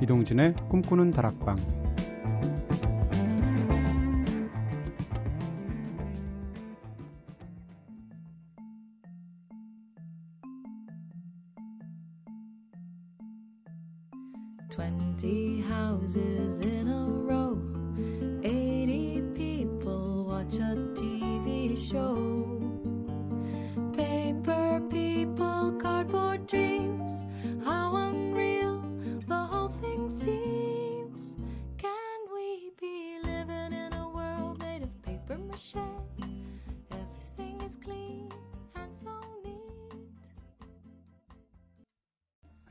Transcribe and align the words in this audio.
이동진의 0.00 0.54
꿈꾸는 0.68 1.10
다락방 1.10 1.79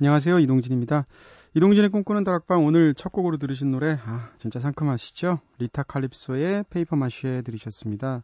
안녕하세요. 0.09 0.39
이동진입니다. 0.39 1.05
이동진의 1.53 1.91
꿈꾸는 1.91 2.23
다락방 2.23 2.65
오늘 2.65 2.95
첫 2.95 3.11
곡으로 3.11 3.37
들으신 3.37 3.69
노래 3.69 3.99
아 4.03 4.31
진짜 4.39 4.59
상큼하시죠? 4.59 5.37
리타 5.59 5.83
칼립소의 5.83 6.63
Paper 6.71 6.95
Mache 6.95 7.43
들으셨습니다. 7.43 8.23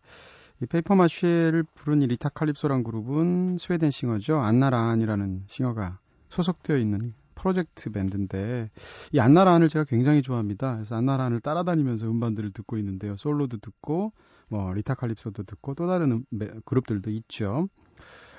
이 0.64 0.66
Paper 0.66 0.95
Mache를 0.95 1.64
부른 1.76 2.02
이 2.02 2.08
리타 2.08 2.30
칼립소란 2.30 2.84
그룹은 2.84 3.58
스웨덴 3.59 3.92
싱어죠. 3.92 4.40
안나 4.40 4.72
라안이라는 4.72 5.44
싱어가 5.46 6.00
소속되어 6.30 6.78
있는 6.78 7.14
프로젝트 7.36 7.92
밴드인데 7.92 8.72
이 9.12 9.20
안나 9.20 9.44
라안을 9.44 9.70
제가 9.70 9.86
굉장히 9.86 10.24
좋아합니다. 10.24 10.74
그래서 10.74 10.96
안나 10.96 11.18
라안을 11.18 11.40
따라다니면서 11.40 12.08
음반들을 12.08 12.52
듣고 12.52 12.80
있는데요. 12.80 13.16
솔로도 13.16 13.58
듣고 13.58 14.12
뭐 14.48 14.74
리타 14.74 14.96
칼립소도 14.96 15.44
듣고 15.44 15.76
또 15.76 15.86
다른 15.86 16.26
음, 16.34 16.62
그룹들도 16.66 17.12
있죠. 17.12 17.68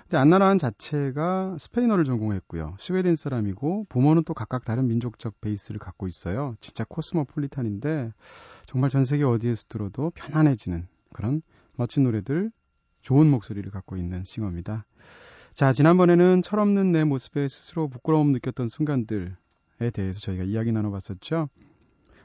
근데 0.07 0.19
안나라한 0.19 0.59
자체가 0.59 1.57
스페인어를 1.59 2.05
전공했고요. 2.05 2.77
스웨덴 2.79 3.17
사람이고 3.17 3.87
부모는 3.89 4.23
또 4.23 4.35
각각 4.35 4.65
다른 4.65 4.87
민족적 4.87 5.41
베이스를 5.41 5.81
갖고 5.81 6.07
있어요. 6.07 6.55
진짜 6.61 6.85
코스모폴리탄인데 6.89 8.13
정말 8.67 8.89
전 8.89 9.03
세계 9.03 9.25
어디에서 9.25 9.65
들어도 9.69 10.11
편안해지는 10.11 10.87
그런 11.13 11.43
멋진 11.75 12.05
노래들, 12.05 12.53
좋은 13.03 13.29
목소리를 13.29 13.69
갖고 13.73 13.97
있는 13.97 14.23
싱어입니다. 14.23 14.87
자, 15.53 15.73
지난번에는 15.73 16.41
철없는 16.41 16.93
내 16.93 17.03
모습에 17.03 17.49
스스로 17.49 17.89
부끄러움 17.89 18.31
느꼈던 18.31 18.69
순간들에 18.69 19.33
대해서 19.93 20.21
저희가 20.21 20.45
이야기 20.45 20.71
나눠봤었죠. 20.71 21.49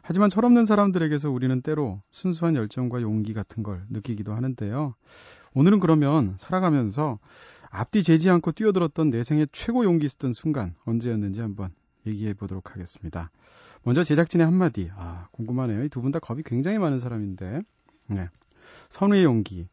하지만 0.04 0.30
철없는 0.30 0.66
사람들에게서 0.66 1.32
우리는 1.32 1.62
때로 1.62 2.02
순수한 2.12 2.56
열정과 2.56 3.02
용기 3.02 3.34
같은 3.34 3.64
걸 3.64 3.84
느끼기도 3.90 4.34
하는데요. 4.34 4.96
오늘은 5.54 5.80
그러면 5.80 6.36
살아가면서 6.38 7.20
앞뒤 7.72 8.04
재지 8.04 8.30
않고 8.30 8.52
뛰어들었던 8.52 9.10
내 9.10 9.24
생의 9.24 9.48
최고 9.52 9.84
용기 9.86 10.06
있었던 10.06 10.34
순간 10.34 10.76
언제였는지 10.86 11.42
한번 11.42 11.72
얘기해 12.06 12.34
보도록 12.34 12.72
하겠습니다. 12.72 13.32
먼저 13.84 14.04
제작진의 14.04 14.46
한마디. 14.46 14.90
아, 14.96 15.28
궁금하네요. 15.32 15.84
이 15.84 15.90
두 15.90 16.02
분 16.02 16.12
다 16.12 16.20
겁이 16.20 16.44
굉장히 16.46 16.78
많은 16.78 17.00
사람인데. 17.00 17.62
네. 18.10 18.28
선우의 18.90 19.24
용기. 19.24 19.68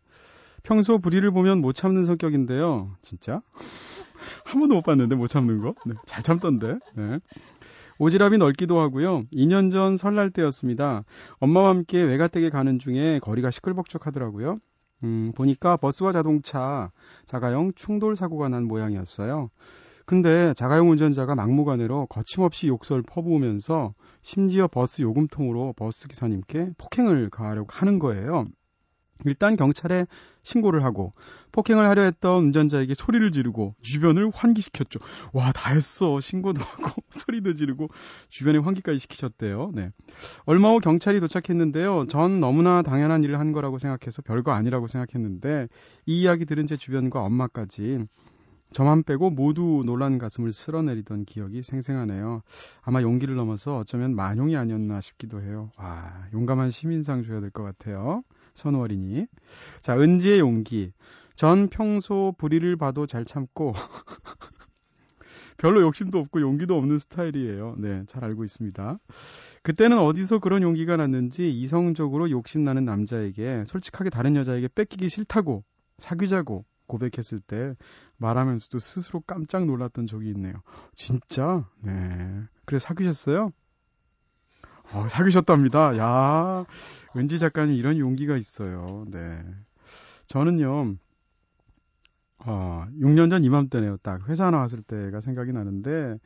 평소 0.63 0.99
불의를 0.99 1.31
보면 1.31 1.61
못 1.61 1.73
참는 1.75 2.05
성격인데요. 2.05 2.95
진짜? 3.03 3.43
한 4.45 4.61
번도 4.61 4.77
못 4.77 4.83
봤는데 4.83 5.15
못 5.17 5.27
참는 5.29 5.61
거? 5.61 5.75
네, 5.87 5.95
잘 6.07 6.23
참던데. 6.23 6.79
네. 6.95 7.19
오지랖이 7.99 8.39
넓기도 8.39 8.79
하고요. 8.81 9.25
2년 9.33 9.71
전 9.73 9.97
설날 9.97 10.31
때였습니다. 10.31 11.05
엄마와 11.41 11.71
함께 11.71 12.03
외가댁에 12.03 12.49
가는 12.51 12.79
중에 12.79 13.19
거리가 13.21 13.51
시끌벅적하더라고요. 13.51 14.59
음, 15.05 15.33
보니까 15.35 15.77
버스와 15.77 16.13
자동차 16.13 16.91
자가용 17.27 17.73
충돌 17.75 18.17
사고가 18.17 18.49
난 18.49 18.65
모양이었어요. 18.65 19.51
근데 20.07 20.55
자가용 20.55 20.91
운전자가 20.91 21.35
막무가내로 21.35 22.07
거침없이 22.07 22.67
욕설 22.67 23.03
퍼부으면서 23.03 23.95
심지어 24.23 24.67
버스 24.67 25.03
요금통으로 25.03 25.75
버스 25.77 26.09
기사님께 26.09 26.71
폭행을 26.79 27.29
가하려고 27.29 27.69
하는 27.71 27.99
거예요. 27.99 28.47
일단 29.25 29.57
경찰에 29.57 30.07
신고를 30.43 30.85
하고 30.85 31.13
폭행을 31.53 31.89
하려 31.89 32.03
했던 32.03 32.45
운전자에게 32.45 32.95
소리를 32.95 33.31
지르고 33.33 33.75
주변을 33.83 34.31
환기시켰죠. 34.33 35.01
와, 35.33 35.53
다 35.53 35.73
했어. 35.73 36.21
신고도 36.21 36.61
하고 36.63 37.03
소리도 37.11 37.55
지르고 37.55 37.89
주변에 38.29 38.59
환기까지 38.59 38.99
시키셨대요. 38.99 39.73
네. 39.75 39.91
얼마 40.47 40.71
후 40.71 40.81
경찰이 40.81 41.21
도착했는데요. 41.21 42.07
전 42.09 42.41
너무나 42.41 42.83
당연한 42.83 43.25
일을 43.25 43.39
한 43.39 43.53
거라고 43.53 43.79
생각해서 43.79 44.23
별거 44.23 44.53
아니라고 44.53 44.87
생각했는데 44.87 45.69
이 46.07 46.23
이야기 46.23 46.45
들은 46.45 46.67
제 46.67 46.77
주변과 46.77 47.21
엄마까지 47.23 48.05
저만 48.73 49.03
빼고 49.03 49.31
모두 49.31 49.83
놀란 49.87 50.19
가슴을 50.19 50.53
쓸어내리던 50.53 51.25
기억이 51.25 51.63
생생하네요. 51.63 52.43
아마 52.83 53.01
용기를 53.01 53.35
넘어서 53.35 53.79
어쩌면 53.79 54.15
만용이 54.15 54.57
아니었나 54.57 55.01
싶기도 55.01 55.41
해요. 55.43 55.71
와, 55.79 56.27
용감한 56.35 56.71
시민상 56.71 57.25
줘야 57.25 57.41
될 57.41 57.51
것 57.51 57.63
같아요. 57.63 58.23
선우 58.59 58.81
어린이. 58.81 59.27
자, 59.81 59.99
은지의 59.99 60.41
용기. 60.41 60.93
전 61.35 61.69
평소 61.69 62.35
불의를 62.37 62.77
봐도 62.77 63.07
잘 63.07 63.25
참고 63.25 63.73
별로 65.57 65.81
욕심도 65.83 66.19
없고 66.19 66.41
용기도 66.41 66.77
없는 66.77 66.99
스타일이에요. 66.99 67.77
네, 67.79 68.05
잘 68.07 68.25
알고 68.25 68.43
있습니다. 68.43 68.99
그때는 69.63 69.99
어디서 69.99 70.41
그런 70.41 70.63
용기가 70.63 70.97
났는지 70.97 71.51
이성적으로 71.51 72.31
욕심나는 72.31 72.85
남자에게 72.85 73.65
솔직하게 73.67 74.11
다른 74.11 74.35
여자에게 74.35 74.69
뺏기기 74.75 75.09
싫다고 75.09 75.65
사귀자고 75.99 76.65
고백했을 76.89 77.41
때 77.41 77.75
말하면서도 78.17 78.81
스스로 78.81 79.21
깜짝 79.21 79.67
놀랐던 79.67 80.07
적이 80.07 80.31
있네요. 80.31 80.55
진짜? 80.95 81.69
네. 81.83 81.93
그래 82.65 82.81
사귀셨어요? 82.81 83.53
어, 84.93 85.07
사귀셨답니다. 85.09 85.99
야, 85.99 86.65
왠지 87.15 87.39
작가님 87.39 87.75
이런 87.75 87.99
용기가 87.99 88.37
있어요. 88.37 89.05
네. 89.11 89.45
저는요, 90.27 90.97
어, 92.47 92.87
6년 93.01 93.31
전 93.31 93.45
이맘때네요. 93.45 93.99
딱 93.99 94.29
회사 94.29 94.51
나왔을 94.51 94.83
때가 94.83 95.21
생각이 95.21 95.53
나는데, 95.53 96.19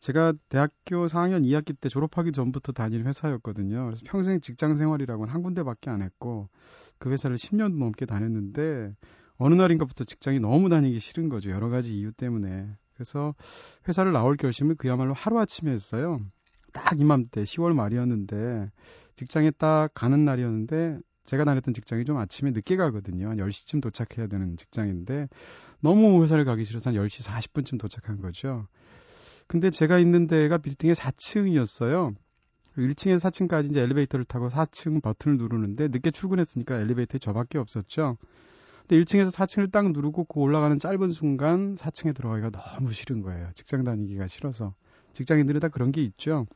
제가 0.00 0.32
대학교 0.48 1.06
4학년 1.06 1.44
2학기 1.44 1.78
때 1.78 1.88
졸업하기 1.88 2.32
전부터 2.32 2.72
다니는 2.72 3.06
회사였거든요. 3.06 3.84
그래서 3.84 4.02
평생 4.06 4.40
직장 4.40 4.74
생활이라고는 4.74 5.32
한 5.32 5.42
군데밖에 5.42 5.90
안 5.90 6.02
했고, 6.02 6.48
그 6.98 7.10
회사를 7.10 7.36
10년 7.36 7.78
넘게 7.78 8.06
다녔는데, 8.06 8.94
어느 9.36 9.54
날인가부터 9.54 10.04
직장이 10.04 10.38
너무 10.40 10.68
다니기 10.68 10.98
싫은 10.98 11.28
거죠. 11.28 11.50
여러 11.50 11.68
가지 11.70 11.96
이유 11.96 12.12
때문에. 12.12 12.68
그래서 12.94 13.34
회사를 13.88 14.12
나올 14.12 14.36
결심을 14.36 14.74
그야말로 14.74 15.14
하루아침에 15.14 15.70
했어요. 15.70 16.18
딱 16.72 17.00
이맘때 17.00 17.42
10월 17.44 17.74
말이었는데 17.74 18.70
직장에 19.16 19.50
딱 19.52 19.90
가는 19.94 20.24
날이었는데 20.24 20.98
제가 21.24 21.44
다녔던 21.44 21.74
직장이 21.74 22.04
좀 22.04 22.16
아침에 22.16 22.50
늦게 22.50 22.76
가거든요. 22.76 23.28
한 23.28 23.36
10시쯤 23.36 23.82
도착해야 23.82 24.26
되는 24.26 24.56
직장인데 24.56 25.28
너무 25.80 26.22
회사를 26.22 26.44
가기 26.44 26.64
싫어서 26.64 26.90
한 26.90 26.96
10시 26.96 27.26
40분쯤 27.26 27.78
도착한 27.78 28.20
거죠. 28.20 28.66
근데 29.46 29.70
제가 29.70 29.98
있는 29.98 30.26
데가 30.26 30.58
빌딩의 30.58 30.94
4층이었어요. 30.94 32.14
1층에서 32.76 33.18
4층까지 33.30 33.70
이제 33.70 33.80
엘리베이터를 33.80 34.24
타고 34.24 34.48
4층 34.48 35.02
버튼을 35.02 35.38
누르는데 35.38 35.88
늦게 35.88 36.10
출근했으니까 36.10 36.80
엘리베이터에 36.80 37.18
저밖에 37.18 37.58
없었죠. 37.58 38.16
근데 38.80 39.02
1층에서 39.02 39.34
4층을 39.34 39.70
딱 39.70 39.92
누르고 39.92 40.24
그 40.24 40.40
올라가는 40.40 40.78
짧은 40.78 41.12
순간 41.12 41.76
4층에 41.76 42.14
들어가기가 42.14 42.50
너무 42.50 42.92
싫은 42.92 43.22
거예요. 43.22 43.50
직장 43.54 43.84
다니기가 43.84 44.26
싫어서. 44.26 44.74
직장인들이 45.12 45.60
다 45.60 45.68
그런 45.68 45.92
게 45.92 46.02
있죠. 46.02 46.46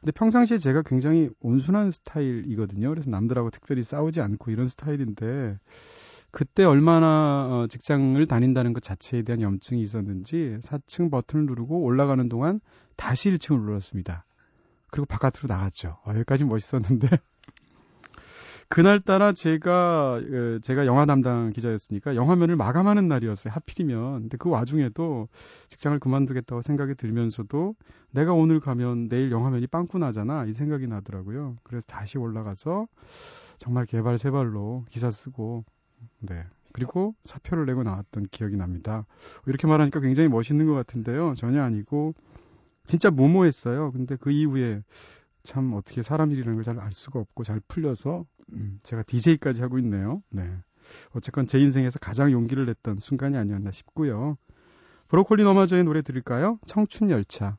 근데 0.00 0.12
평상시에 0.12 0.58
제가 0.58 0.82
굉장히 0.82 1.30
온순한 1.40 1.90
스타일이거든요. 1.90 2.88
그래서 2.88 3.10
남들하고 3.10 3.50
특별히 3.50 3.82
싸우지 3.82 4.20
않고 4.20 4.50
이런 4.50 4.66
스타일인데 4.66 5.58
그때 6.30 6.64
얼마나 6.64 7.46
어, 7.50 7.66
직장을 7.66 8.24
다닌다는 8.26 8.72
것 8.72 8.82
자체에 8.82 9.22
대한 9.22 9.40
염증이 9.40 9.80
있었는지 9.80 10.58
4층 10.60 11.10
버튼을 11.10 11.46
누르고 11.46 11.82
올라가는 11.82 12.28
동안 12.28 12.60
다시 12.96 13.30
1층을 13.30 13.60
눌렀습니다. 13.60 14.26
그리고 14.90 15.06
바깥으로 15.06 15.48
나갔죠. 15.48 15.98
어, 16.04 16.10
여기까지 16.10 16.44
멋있었는데 16.44 17.08
그날따라 18.68 19.32
제가 19.32 20.20
그, 20.20 20.58
제가 20.62 20.86
영화 20.86 21.06
담당 21.06 21.50
기자였으니까 21.50 22.16
영화면을 22.16 22.56
마감하는 22.56 23.06
날이었어요. 23.08 23.52
하필이면. 23.52 24.22
근데 24.22 24.36
그 24.36 24.48
와중에도 24.50 25.28
직장을 25.68 25.98
그만두겠다고 26.00 26.62
생각이 26.62 26.94
들면서도 26.96 27.76
내가 28.10 28.32
오늘 28.32 28.58
가면 28.60 29.08
내일 29.08 29.30
영화면이 29.30 29.68
빵꾸 29.68 29.98
나잖아. 29.98 30.46
이 30.46 30.52
생각이 30.52 30.86
나더라고요. 30.88 31.56
그래서 31.62 31.86
다시 31.86 32.18
올라가서 32.18 32.88
정말 33.58 33.86
개발 33.86 34.18
세발로 34.18 34.84
기사 34.90 35.10
쓰고 35.10 35.64
네. 36.20 36.44
그리고 36.72 37.14
사표를 37.22 37.66
내고 37.66 37.82
나왔던 37.84 38.26
기억이 38.30 38.56
납니다. 38.56 39.06
이렇게 39.46 39.66
말하니까 39.66 40.00
굉장히 40.00 40.28
멋있는 40.28 40.66
것 40.66 40.74
같은데요. 40.74 41.34
전혀 41.34 41.62
아니고 41.62 42.14
진짜 42.86 43.10
무모했어요. 43.10 43.92
근데 43.92 44.16
그 44.16 44.30
이후에 44.30 44.82
참 45.44 45.72
어떻게 45.74 46.02
사람 46.02 46.32
일이라는 46.32 46.56
걸 46.56 46.64
잘 46.64 46.78
알 46.80 46.92
수가 46.92 47.20
없고 47.20 47.44
잘 47.44 47.60
풀려서 47.68 48.24
음, 48.52 48.78
제가 48.82 49.02
DJ까지 49.02 49.62
하고 49.62 49.78
있네요. 49.78 50.22
네. 50.30 50.48
어쨌건 51.12 51.46
제 51.46 51.58
인생에서 51.58 51.98
가장 51.98 52.30
용기를 52.30 52.66
냈던 52.66 52.98
순간이 52.98 53.36
아니었나 53.36 53.70
싶고요. 53.70 54.36
브로콜리 55.08 55.44
너마저의 55.44 55.84
노래 55.84 56.02
들을까요? 56.02 56.58
청춘 56.66 57.10
열차. 57.10 57.56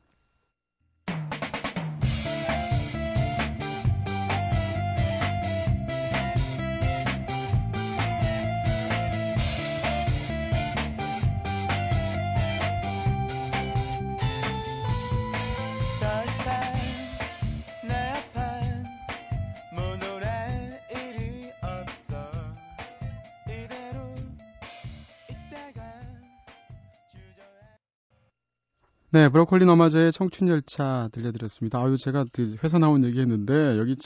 네, 29.18 29.28
브로콜리 29.30 29.64
너마저의 29.64 30.12
청춘 30.12 30.46
열차 30.46 31.08
들려드렸습니다. 31.10 31.82
아유, 31.82 31.96
제가 31.96 32.24
그 32.32 32.54
회사 32.62 32.78
나온 32.78 33.02
얘기 33.02 33.18
했는데, 33.18 33.76
여기 33.76 33.96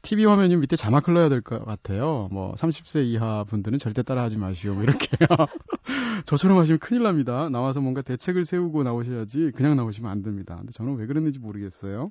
TV 0.00 0.24
화면이 0.24 0.56
밑에 0.56 0.74
자막 0.74 1.06
흘러야 1.06 1.28
될 1.28 1.42
것 1.42 1.62
같아요. 1.66 2.30
뭐, 2.32 2.54
30세 2.54 3.04
이하 3.04 3.44
분들은 3.44 3.78
절대 3.78 4.02
따라 4.02 4.22
하지 4.22 4.38
마시오. 4.38 4.72
뭐 4.72 4.82
이렇게요. 4.82 5.28
저처럼 6.24 6.56
하시면 6.56 6.78
큰일 6.78 7.02
납니다. 7.02 7.50
나와서 7.50 7.82
뭔가 7.82 8.00
대책을 8.00 8.46
세우고 8.46 8.84
나오셔야지 8.84 9.52
그냥 9.54 9.76
나오시면 9.76 10.10
안 10.10 10.22
됩니다. 10.22 10.56
근데 10.56 10.72
저는 10.72 10.96
왜 10.96 11.04
그랬는지 11.04 11.40
모르겠어요. 11.40 12.10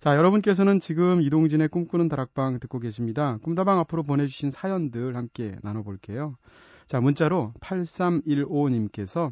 자, 0.00 0.16
여러분께서는 0.16 0.80
지금 0.80 1.22
이동진의 1.22 1.68
꿈꾸는 1.68 2.08
다락방 2.08 2.58
듣고 2.58 2.80
계십니다. 2.80 3.38
꿈다방 3.44 3.78
앞으로 3.78 4.02
보내주신 4.02 4.50
사연들 4.50 5.14
함께 5.14 5.54
나눠볼게요. 5.62 6.34
자, 6.88 7.00
문자로 7.00 7.52
8315님께서 7.60 9.30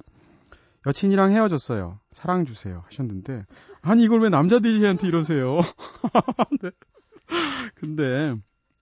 여친이랑 0.86 1.32
헤어졌어요. 1.32 1.98
사랑 2.12 2.44
주세요. 2.44 2.82
하셨는데, 2.86 3.44
아니, 3.82 4.04
이걸 4.04 4.20
왜 4.20 4.28
남자들이한테 4.28 5.06
이러세요? 5.06 5.58
네. 6.62 6.70
근데, 7.74 8.34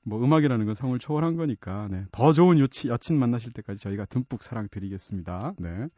뭐, 0.03 0.23
음악이라는 0.23 0.67
건 0.67 0.75
성을 0.75 0.97
초월한 0.99 1.37
거니까, 1.37 1.89
네. 1.91 2.05
더 2.13 2.33
좋은 2.33 2.59
여친, 2.59 2.91
여친 2.91 3.19
만나실 3.19 3.53
때까지 3.53 3.81
저희가 3.81 4.05
듬뿍 4.07 4.43
사랑 4.43 4.69
드리겠습니다. 4.71 5.55
네. 5.59 5.89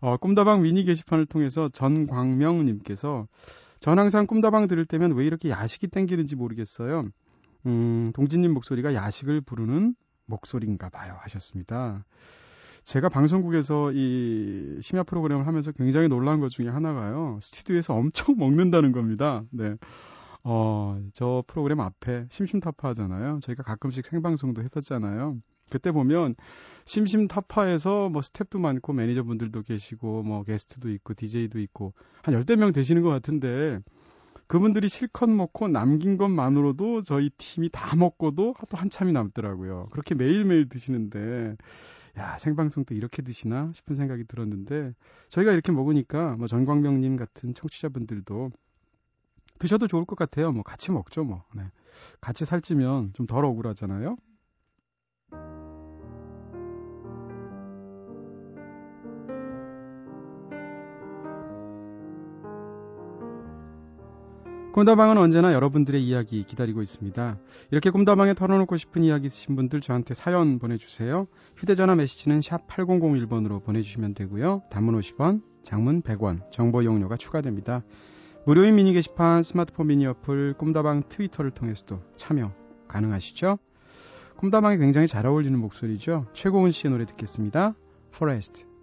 어, 0.00 0.16
꿈다방 0.16 0.62
미니 0.62 0.84
게시판을 0.84 1.26
통해서 1.26 1.68
전광명님께서, 1.68 3.26
전 3.80 3.98
항상 3.98 4.26
꿈다방 4.26 4.66
들을 4.66 4.86
때면 4.86 5.12
왜 5.12 5.26
이렇게 5.26 5.50
야식이 5.50 5.88
땡기는지 5.88 6.36
모르겠어요. 6.36 7.08
음, 7.66 8.12
동진님 8.14 8.52
목소리가 8.54 8.94
야식을 8.94 9.40
부르는 9.42 9.94
목소리인가 10.26 10.88
봐요. 10.88 11.16
하셨습니다. 11.20 12.04
제가 12.84 13.08
방송국에서 13.08 13.92
이 13.92 14.78
심야 14.82 15.02
프로그램을 15.04 15.46
하면서 15.46 15.72
굉장히 15.72 16.08
놀란 16.08 16.38
것 16.40 16.50
중에 16.50 16.68
하나가요. 16.68 17.38
스튜디오에서 17.40 17.94
엄청 17.94 18.36
먹는다는 18.38 18.92
겁니다. 18.92 19.42
네. 19.50 19.76
어, 20.42 21.00
저 21.14 21.42
프로그램 21.46 21.80
앞에 21.80 22.26
심심타파 22.28 22.88
하잖아요. 22.88 23.40
저희가 23.42 23.62
가끔씩 23.62 24.04
생방송도 24.04 24.62
했었잖아요. 24.62 25.38
그때 25.70 25.92
보면 25.92 26.34
심심타파에서 26.84 28.10
뭐 28.10 28.20
스탭도 28.20 28.60
많고 28.60 28.92
매니저분들도 28.92 29.62
계시고 29.62 30.22
뭐 30.22 30.44
게스트도 30.44 30.90
있고 30.90 31.14
DJ도 31.14 31.60
있고 31.60 31.94
한 32.22 32.34
열댓 32.34 32.56
명 32.56 32.74
되시는 32.74 33.00
것 33.00 33.08
같은데 33.08 33.80
그분들이 34.46 34.90
실컷 34.90 35.30
먹고 35.30 35.68
남긴 35.68 36.18
것만으로도 36.18 37.00
저희 37.00 37.30
팀이 37.38 37.70
다 37.72 37.96
먹고도 37.96 38.54
또 38.68 38.76
한참이 38.76 39.12
남더라고요. 39.12 39.88
그렇게 39.90 40.14
매일매일 40.14 40.68
드시는데 40.68 41.56
야, 42.18 42.38
생방송 42.38 42.84
때 42.84 42.94
이렇게 42.94 43.22
드시나 43.22 43.72
싶은 43.74 43.96
생각이 43.96 44.24
들었는데 44.24 44.94
저희가 45.30 45.52
이렇게 45.52 45.72
먹으니까 45.72 46.36
뭐 46.36 46.46
전광명님 46.46 47.16
같은 47.16 47.54
청취자분들도 47.54 48.50
드셔도 49.58 49.86
좋을 49.88 50.04
것 50.04 50.16
같아요. 50.16 50.52
뭐 50.52 50.62
같이 50.62 50.90
먹죠, 50.92 51.24
뭐. 51.24 51.44
네. 51.54 51.62
같이 52.20 52.44
살찌면 52.44 53.12
좀 53.14 53.26
덜 53.26 53.44
억울하잖아요. 53.44 54.16
꿈다방은 64.74 65.18
언제나 65.18 65.52
여러분들의 65.52 66.02
이야기 66.02 66.42
기다리고 66.42 66.82
있습니다. 66.82 67.38
이렇게 67.70 67.90
꿈다방에 67.90 68.34
털어놓고 68.34 68.76
싶은 68.76 69.04
이야기 69.04 69.26
있으신 69.26 69.54
분들 69.54 69.80
저한테 69.80 70.14
사연 70.14 70.58
보내주세요. 70.58 71.28
휴대전화 71.56 71.94
메시지는 71.94 72.42
샵 72.42 72.66
8001번으로 72.66 73.62
보내주시면 73.62 74.14
되고요. 74.14 74.62
단문 74.70 74.98
50원, 74.98 75.42
장문 75.62 76.02
100원, 76.02 76.50
정보 76.50 76.82
이용료가 76.82 77.16
추가됩니다. 77.16 77.84
무료인 78.46 78.74
미니 78.74 78.92
게시판, 78.92 79.44
스마트폰 79.44 79.86
미니 79.86 80.06
어플, 80.06 80.54
꿈다방 80.54 81.04
트위터를 81.08 81.52
통해서도 81.52 82.02
참여 82.16 82.52
가능하시죠? 82.88 83.60
꿈다방에 84.38 84.78
굉장히 84.78 85.06
잘 85.06 85.24
어울리는 85.24 85.56
목소리죠. 85.56 86.26
최고은 86.32 86.72
씨의 86.72 86.90
노래 86.90 87.04
듣겠습니다. 87.04 87.76
Forest. 88.12 88.73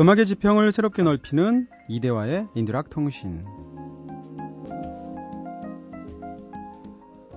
음악의 0.00 0.24
지평을 0.24 0.72
새롭게 0.72 1.02
넓히는 1.02 1.68
이대화의 1.88 2.48
인드락 2.54 2.88
통신. 2.88 3.44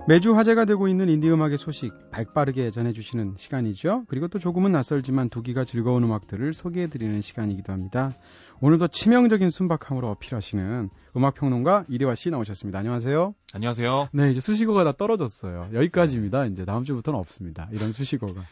매주 0.08 0.36
화제가 0.36 0.64
되고 0.64 0.88
있는 0.88 1.08
인디 1.08 1.28
음악의 1.30 1.58
소식 1.58 1.92
발빠르게 2.12 2.70
전해주시는 2.70 3.34
시간이죠. 3.36 4.04
그리고 4.08 4.28
또 4.28 4.38
조금은 4.38 4.72
낯설지만 4.72 5.28
두기가 5.28 5.64
즐거운 5.64 6.04
음악들을 6.04 6.54
소개해드리는 6.54 7.20
시간이기도 7.20 7.72
합니다. 7.72 8.14
오늘도 8.60 8.86
치명적인 8.86 9.50
순박함으로 9.50 10.08
어필하시는 10.12 10.88
음악평론가 11.16 11.86
이대화 11.88 12.14
씨 12.14 12.30
나오셨습니다. 12.30 12.78
안녕하세요. 12.78 13.34
안녕하세요. 13.52 14.08
네, 14.12 14.30
이제 14.30 14.40
수식어가 14.40 14.84
다 14.84 14.92
떨어졌어요. 14.92 15.70
여기까지입니다. 15.74 16.46
이제 16.46 16.64
다음 16.64 16.84
주부터는 16.84 17.18
없습니다. 17.20 17.68
이런 17.72 17.92
수식어가. 17.92 18.42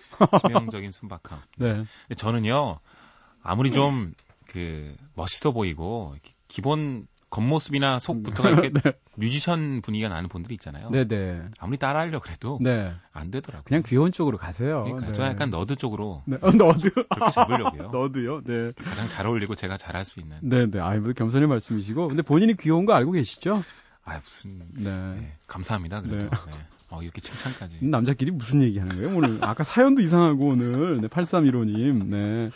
치명적인 0.41 0.91
순박함. 0.91 1.41
네. 1.59 1.85
저는요, 2.17 2.81
아무리 3.45 3.71
좀그 3.71 4.97
멋있어 5.15 5.53
보이고 5.53 6.17
기본 6.49 7.07
겉모습이나 7.31 7.99
속부터가 7.99 8.51
이렇게 8.51 8.71
네. 8.83 8.93
뮤지션 9.17 9.83
분위기가 9.83 10.09
나는 10.09 10.29
분들이 10.29 10.55
있잖아요. 10.55 10.91
네네. 10.91 11.07
네. 11.07 11.43
아무리 11.59 11.79
따라하려고 11.79 12.31
해도 12.31 12.59
네. 12.61 12.93
안 13.13 13.31
되더라고요. 13.33 13.65
그냥 13.65 13.83
귀여운 13.85 14.13
쪽으로 14.13 14.39
가세요. 14.39 14.85
그러니까 14.85 15.09
네. 15.09 15.13
저 15.15 15.25
약간 15.25 15.51
nerd 15.51 15.75
쪽으로 15.75 16.23
네. 16.27 16.39
어, 16.41 16.51
nerd 16.53 16.91
그렇게 16.91 17.31
잡으려고요. 17.33 17.91
nerd요. 17.93 18.43
네. 18.45 18.73
가장 18.77 19.09
잘 19.09 19.27
어울리고 19.27 19.57
제가 19.57 19.77
잘할 19.77 20.05
수 20.05 20.21
있는. 20.21 20.39
네네. 20.43 20.71
네. 20.71 20.81
아이 20.81 21.01
뭐 21.01 21.13
겸손의 21.13 21.49
말씀이시고, 21.49 22.09
근데 22.09 22.23
본인이 22.23 22.55
귀여운 22.57 22.87
거 22.87 22.93
알고 22.93 23.13
계시죠? 23.13 23.63
아 24.05 24.21
무슨 24.23 24.59
네. 24.75 24.91
네. 24.91 25.33
감사합니다 25.47 26.03
그래도 26.03 26.19
네. 26.19 26.27
네. 26.29 26.59
어 26.91 27.03
이렇게 27.03 27.23
칭찬까지 27.23 27.79
남자끼리 27.87 28.33
무슨 28.33 28.63
얘기하는 28.63 28.97
거예요 28.97 29.17
오늘 29.17 29.43
아까 29.43 29.65
사연도 29.65 30.03
이상하고 30.03 30.49
오늘 30.49 31.01
네 31.01 31.09
8315님 31.09 32.05
네 32.09 32.51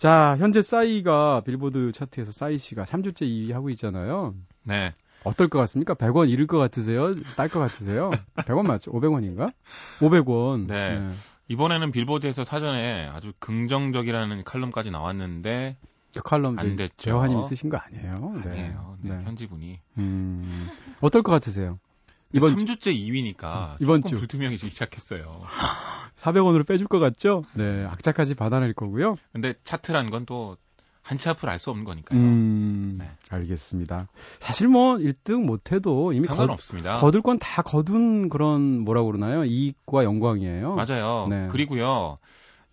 자, 0.00 0.34
현재 0.38 0.62
싸이가 0.62 1.42
빌보드 1.44 1.92
차트에서 1.92 2.32
싸이 2.32 2.56
씨가 2.56 2.84
3주째 2.84 3.20
2위 3.20 3.52
하고 3.52 3.68
있잖아요. 3.68 4.34
네. 4.62 4.94
어떨 5.24 5.48
것 5.48 5.58
같습니까? 5.58 5.92
100원 5.92 6.30
잃을 6.30 6.46
것 6.46 6.56
같으세요? 6.56 7.14
딸 7.36 7.50
것 7.50 7.60
같으세요? 7.60 8.10
100원 8.36 8.66
맞죠? 8.66 8.92
500원인가? 8.92 9.52
500원. 9.98 10.68
네. 10.68 11.00
네. 11.00 11.10
이번에는 11.48 11.92
빌보드에서 11.92 12.44
사전에 12.44 13.08
아주 13.12 13.34
긍정적이라는 13.40 14.42
칼럼까지 14.44 14.90
나왔는데 14.90 15.76
그 16.14 16.22
칼럼 16.22 16.58
안 16.58 16.76
됐죠. 16.76 16.94
재환님 16.96 17.42
쓰신 17.42 17.68
거 17.68 17.76
아니에요? 17.76 18.40
네. 18.42 18.50
아니에요. 18.50 18.96
네, 19.02 19.16
네. 19.18 19.24
편지분이. 19.24 19.80
음, 19.98 20.70
어떨 21.02 21.22
것 21.22 21.30
같으세요? 21.30 21.78
이번 22.32 22.56
3주째 22.56 22.94
2위니까 22.94 23.76
이번 23.80 24.02
주 24.04 24.16
불투명해지기 24.16 24.72
시작했어요. 24.72 25.42
400원으로 26.20 26.66
빼줄 26.66 26.86
것 26.86 26.98
같죠? 26.98 27.42
네, 27.54 27.84
악자까지 27.86 28.34
받아낼 28.34 28.72
거고요. 28.74 29.10
근데 29.32 29.54
차트라는 29.64 30.10
건또 30.10 30.56
한치 31.02 31.28
앞을 31.30 31.48
알 31.48 31.58
수 31.58 31.70
없는 31.70 31.84
거니까요. 31.84 32.18
음, 32.20 32.96
네. 32.98 33.08
알겠습니다. 33.30 34.08
사실 34.38 34.68
뭐 34.68 34.96
1등 34.96 35.44
못해도 35.44 36.12
이미 36.12 36.24
상관없습니다. 36.26 36.94
거, 36.94 37.00
거둘 37.00 37.22
건 37.22 37.38
다 37.38 37.62
거둔 37.62 38.28
그런 38.28 38.80
뭐라고 38.80 39.06
그러나요? 39.08 39.44
이익과 39.44 40.04
영광이에요. 40.04 40.74
맞아요. 40.74 41.26
네. 41.30 41.48
그리고요. 41.50 42.18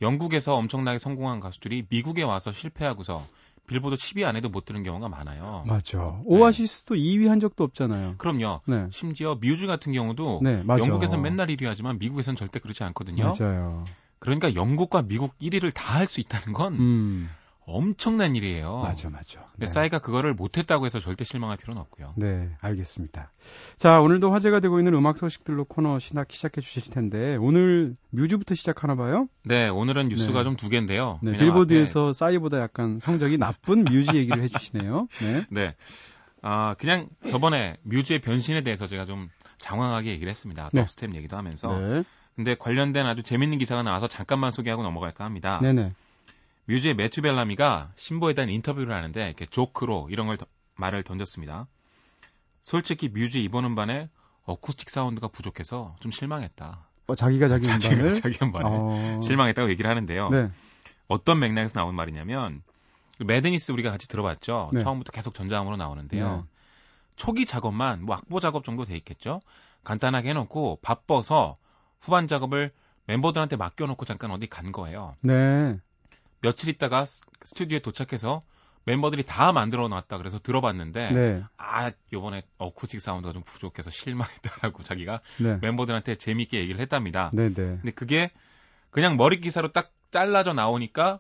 영국에서 0.02 0.56
엄청나게 0.56 1.00
성공한 1.00 1.40
가수들이 1.40 1.86
미국에 1.90 2.22
와서 2.24 2.52
실패하고서 2.52 3.24
빌보드 3.68 3.96
10위 3.96 4.24
안에도 4.26 4.50
못 4.50 4.66
드는 4.66 4.84
경우가 4.84 5.10
많아요. 5.10 5.64
맞죠. 5.68 6.24
네. 6.28 6.38
오아시스도 6.38 6.96
2위 6.96 7.28
한 7.28 7.40
적도 7.40 7.64
없잖아요. 7.66 8.16
그럼요. 8.18 8.62
네. 8.66 8.88
심지어 8.92 9.36
뮤즈 9.36 9.68
같은 9.68 9.92
경우도 9.92 10.40
네, 10.42 10.64
영국에서는 10.68 11.22
맨날 11.22 11.48
1위 11.48 11.66
하지만 11.66 12.00
미국에서는 12.00 12.36
절대 12.38 12.60
그렇지 12.60 12.84
않거든요. 12.86 13.34
맞아요. 13.40 13.84
그러니까 14.20 14.56
영국과 14.56 15.04
미국 15.04 15.38
1위를 15.40 15.72
다 15.74 15.98
할 16.00 16.08
수 16.08 16.20
있다는 16.22 16.54
건 16.54 16.74
음. 16.76 17.30
엄청난 17.68 18.34
일이에요. 18.34 18.78
맞아, 18.78 19.10
맞아. 19.10 19.42
근데 19.52 19.66
네. 19.66 19.68
싸이가 19.68 20.00
그거를 20.00 20.34
못했다고 20.34 20.86
해서 20.86 21.00
절대 21.00 21.26
실망할 21.26 21.58
필요는 21.58 21.82
없고요. 21.82 22.14
네, 22.16 22.50
알겠습니다. 22.62 23.34
자, 23.76 24.00
오늘도 24.00 24.32
화제가 24.32 24.62
되고 24.62 24.80
있는 24.80 24.94
음악 24.94 25.18
소식들로 25.18 25.66
코너 25.66 26.00
시작, 26.00 26.32
시작해 26.32 26.62
주실 26.62 26.90
텐데, 26.92 27.36
오늘 27.36 27.98
뮤즈부터 28.12 28.56
시작하나 28.56 28.96
봐요? 28.96 29.28
네, 29.44 29.68
오늘은 29.68 30.08
뉴스가 30.08 30.40
네. 30.40 30.44
좀두 30.46 30.70
개인데요. 30.70 31.20
네, 31.22 31.34
빌보드에서. 31.34 32.14
싸이보다 32.14 32.62
약간 32.62 33.00
성적이 33.00 33.38
나쁜 33.38 33.84
뮤즈 33.84 34.16
얘기를 34.16 34.42
해 34.42 34.48
주시네요. 34.48 35.10
네. 35.22 35.46
네. 35.52 35.76
아, 36.42 36.76
그냥 36.76 37.10
저번에 37.28 37.76
뮤즈의 37.84 38.22
변신에 38.22 38.62
대해서 38.62 38.88
제가 38.88 39.06
좀 39.06 39.28
장황하게 39.58 40.12
얘기를 40.12 40.30
했습니다. 40.30 40.70
네. 40.72 40.86
dubstep 40.88 41.16
얘기도 41.16 41.36
하면서. 41.36 41.78
네. 41.78 42.04
근데 42.38 42.56
관련된 42.56 43.06
아주 43.06 43.24
재밌는 43.24 43.58
기사가 43.58 43.84
나와서 43.84 44.08
잠깐만 44.08 44.52
소개하고 44.52 44.84
넘어갈까 44.84 45.26
합니다. 45.26 45.60
네네. 45.62 45.92
뮤즈의 46.68 46.96
매튜 46.96 47.22
벨라미가 47.22 47.92
신보에 47.96 48.34
대한 48.34 48.50
인터뷰를 48.50 48.94
하는데 48.94 49.26
이렇게 49.26 49.46
조크로 49.46 50.10
이런 50.12 50.28
걸 50.28 50.38
말을 50.76 51.04
던졌습니다. 51.04 51.68
솔직히 52.62 53.10
뮤즈 53.10 53.38
이번 53.38 53.66
음반에 53.66 54.10
어쿠스틱 54.44 54.90
사운드가 54.90 55.30
부족해서 55.30 55.96
좀 56.00 56.12
실망했다. 56.12 56.88
어, 57.08 57.16
자기가 57.16 57.48
자기 57.48 57.70
음반을 57.70 58.14
자기 58.14 58.38
음반에 58.42 58.70
어... 58.70 59.22
실망했다고 59.22 59.70
얘기를 59.70 59.90
하는데요. 59.90 60.30
네. 60.30 60.52
어떤 61.08 61.40
맥락에서 61.40 61.80
나온 61.80 61.96
말이냐면 61.96 62.62
매드니스 63.20 63.72
우리가 63.72 63.92
같이 63.92 64.10
들어봤죠. 64.10 64.72
네. 64.74 64.80
처음부터 64.82 65.12
계속 65.12 65.34
전자음으로 65.34 65.78
나오는데요. 65.78 66.36
네. 66.36 66.44
초기 67.16 67.46
작업만 67.46 68.04
뭐 68.04 68.16
악보 68.16 68.40
작업 68.42 68.66
정도 68.66 68.84
돼 68.86 68.96
있겠죠. 68.98 69.40
간단하게 69.86 70.32
해놓고 70.32 70.80
바빠서 70.82 71.58
후반 72.02 72.28
작업을 72.28 72.72
멤버들한테 73.06 73.56
맡겨놓고 73.56 74.06
잠깐 74.06 74.32
어디 74.32 74.48
간 74.48 74.74
거예요. 74.74 75.16
네. 75.22 75.80
며칠 76.42 76.70
있다가 76.70 77.06
스튜디오에 77.06 77.80
도착해서 77.80 78.44
멤버들이 78.86 79.24
다 79.24 79.52
만들어 79.52 79.90
놨다 79.90 80.18
그래서 80.18 80.40
들어봤는데 80.40 81.12
네. 81.12 81.44
아 81.58 81.92
요번에 82.14 82.44
어쿠스틱 82.58 83.02
사운드가 83.02 83.34
좀 83.34 83.44
부족해서 83.44 83.90
실망했다라고 83.90 84.82
자기가 84.84 85.22
네. 85.40 85.58
멤버들한테 85.62 86.16
재미있게 86.16 86.60
얘기를 86.60 86.80
했답니다. 86.80 87.30
네, 87.34 87.50
네. 87.50 87.78
근데 87.82 87.92
그게 87.92 88.32
그냥 88.90 89.18
머리 89.18 89.42
기사로 89.42 89.74
딱 89.74 89.92
잘라져 90.10 90.54
나오니까 90.54 91.20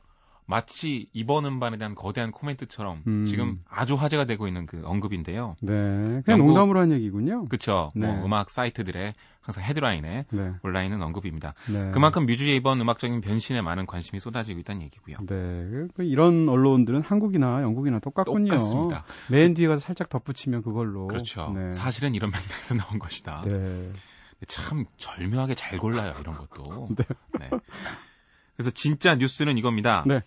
마치 0.50 1.08
이번 1.12 1.46
음반에 1.46 1.77
대한 1.77 1.94
거대한 1.94 2.32
코멘트처럼 2.32 3.04
음. 3.06 3.25
지금 3.25 3.60
아주 3.70 3.96
화제가 3.96 4.24
되고 4.24 4.48
있는 4.48 4.66
그 4.66 4.82
언급인데요. 4.86 5.58
네. 5.60 5.74
그냥 5.74 6.39
영국, 6.39 6.48
농담으로 6.48 6.80
한 6.80 6.92
얘기군요. 6.94 7.46
그렇죠. 7.46 7.92
네. 7.96 8.08
뭐 8.08 8.25
음악 8.25 8.50
사이트들의 8.50 9.13
항상 9.42 9.63
헤드라인에 9.66 10.25
네. 10.32 10.54
올라 10.63 10.84
있는 10.84 11.01
언급입니다. 11.01 11.54
네. 11.72 11.92
그만큼 11.92 12.25
뮤즈의 12.25 12.56
이번 12.56 12.80
음악적인 12.80 13.20
변신에 13.20 13.62
많은 13.62 13.86
관심이 13.86 14.22
쏟아지고 14.22 14.62
있다는 14.62 14.84
얘기고요. 14.84 15.18
네. 15.27 15.88
그 15.96 16.04
이런 16.04 16.48
언론들은 16.48 17.01
한국이나 17.01 17.62
영국이나 17.62 18.00
똑같군요. 18.00 18.48
똑같습니다. 18.48 19.04
맨 19.30 19.54
뒤에 19.54 19.68
가서 19.68 19.80
살짝 19.82 20.08
덧붙이면 20.08 20.63
그걸로. 20.63 21.08
그렇죠. 21.08 21.51
네. 21.54 21.72
사실은 21.72 22.16
이런 22.16 22.32
맥락에서 22.32 22.74
나온 22.80 23.00
것이다. 23.00 23.42
네. 23.46 23.92
참 24.48 24.86
절묘하게 24.98 25.56
잘 25.56 25.77
골라요 25.77 26.13
이런 26.22 26.36
것도. 26.36 26.88
네. 26.98 27.06
네. 27.39 27.50
그래서 28.56 28.72
진짜 28.72 29.16
뉴스는 29.16 29.58
이겁니다. 29.58 30.04
네. 30.08 30.22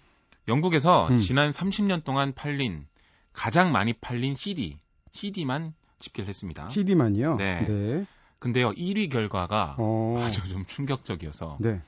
영국에서 0.49 1.09
음. 1.09 1.17
지난 1.17 1.51
30년 1.51 2.05
동안 2.05 2.33
팔린 2.35 2.87
가장 3.33 3.73
많이 3.73 3.93
팔린 3.93 4.35
CD, 4.35 4.79
CD만 5.13 5.73
집계를 5.99 6.29
했습니다. 6.29 6.69
CD만이요? 6.69 7.37
네. 7.37 7.65
네. 7.65 8.07
근데요, 8.39 8.73
1위 8.73 9.11
결과가 9.11 9.77
어... 9.79 10.17
아주 10.21 10.49
좀 10.49 10.65
충격적이어서 10.67 11.59
네. 11.61 11.81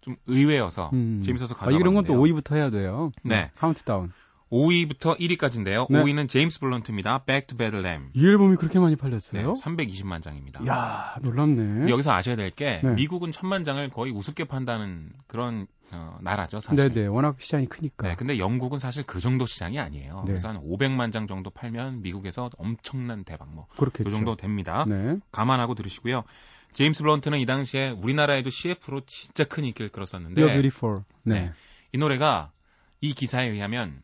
좀 0.00 0.14
의외여서 0.26 0.90
음. 0.92 1.20
재밌어서 1.24 1.54
가져왔는데요. 1.56 1.76
아, 1.76 1.80
이런 1.80 1.94
건 1.94 2.04
또 2.04 2.14
5위부터 2.14 2.54
해야 2.54 2.70
돼요. 2.70 3.10
네. 3.24 3.50
카운트다운. 3.56 4.12
5위부터 4.52 5.18
1위까지인데요. 5.18 5.86
네. 5.90 6.00
5위는 6.00 6.28
제임스 6.28 6.60
블런트입니다. 6.60 7.24
Back 7.24 7.48
to 7.48 7.58
Bedlam. 7.58 8.10
이 8.14 8.24
앨범이 8.24 8.54
그렇게 8.56 8.78
많이 8.78 8.94
팔렸어요? 8.94 9.54
네, 9.54 9.60
320만 9.60 10.22
장입니다. 10.22 10.64
야 10.68 11.16
놀랍네. 11.22 11.90
여기서 11.90 12.12
아셔야 12.12 12.36
될게 12.36 12.80
네. 12.84 12.94
미국은 12.94 13.32
천만 13.32 13.64
장을 13.64 13.88
거의 13.90 14.12
우습게 14.12 14.44
판다는 14.44 15.10
그런 15.26 15.66
어, 15.92 16.18
나라죠, 16.20 16.60
사실. 16.60 16.92
네네, 16.92 17.06
워낙 17.06 17.40
시장이 17.40 17.66
크니까. 17.66 18.08
네, 18.08 18.14
근데 18.16 18.38
영국은 18.38 18.78
사실 18.78 19.04
그 19.04 19.20
정도 19.20 19.46
시장이 19.46 19.78
아니에요. 19.78 20.22
네. 20.24 20.28
그래서 20.28 20.48
한 20.48 20.60
500만 20.60 21.12
장 21.12 21.26
정도 21.26 21.50
팔면 21.50 22.02
미국에서 22.02 22.50
엄청난 22.58 23.24
대박, 23.24 23.54
뭐. 23.54 23.66
그렇겠죠. 23.76 24.04
그 24.04 24.10
정도 24.10 24.36
됩니다. 24.36 24.84
네. 24.88 25.16
감안하고 25.30 25.74
들으시고요. 25.74 26.24
제임스 26.72 27.02
블런트는 27.02 27.38
이 27.38 27.46
당시에 27.46 27.90
우리나라에도 27.90 28.50
CF로 28.50 29.02
진짜 29.06 29.44
큰 29.44 29.64
인기를 29.64 29.88
끌었었는데. 29.90 30.42
You're 30.42 30.52
beautiful. 30.52 31.04
네. 31.22 31.40
네. 31.40 31.52
이 31.92 31.98
노래가 31.98 32.52
이 33.00 33.14
기사에 33.14 33.46
의하면 33.46 34.02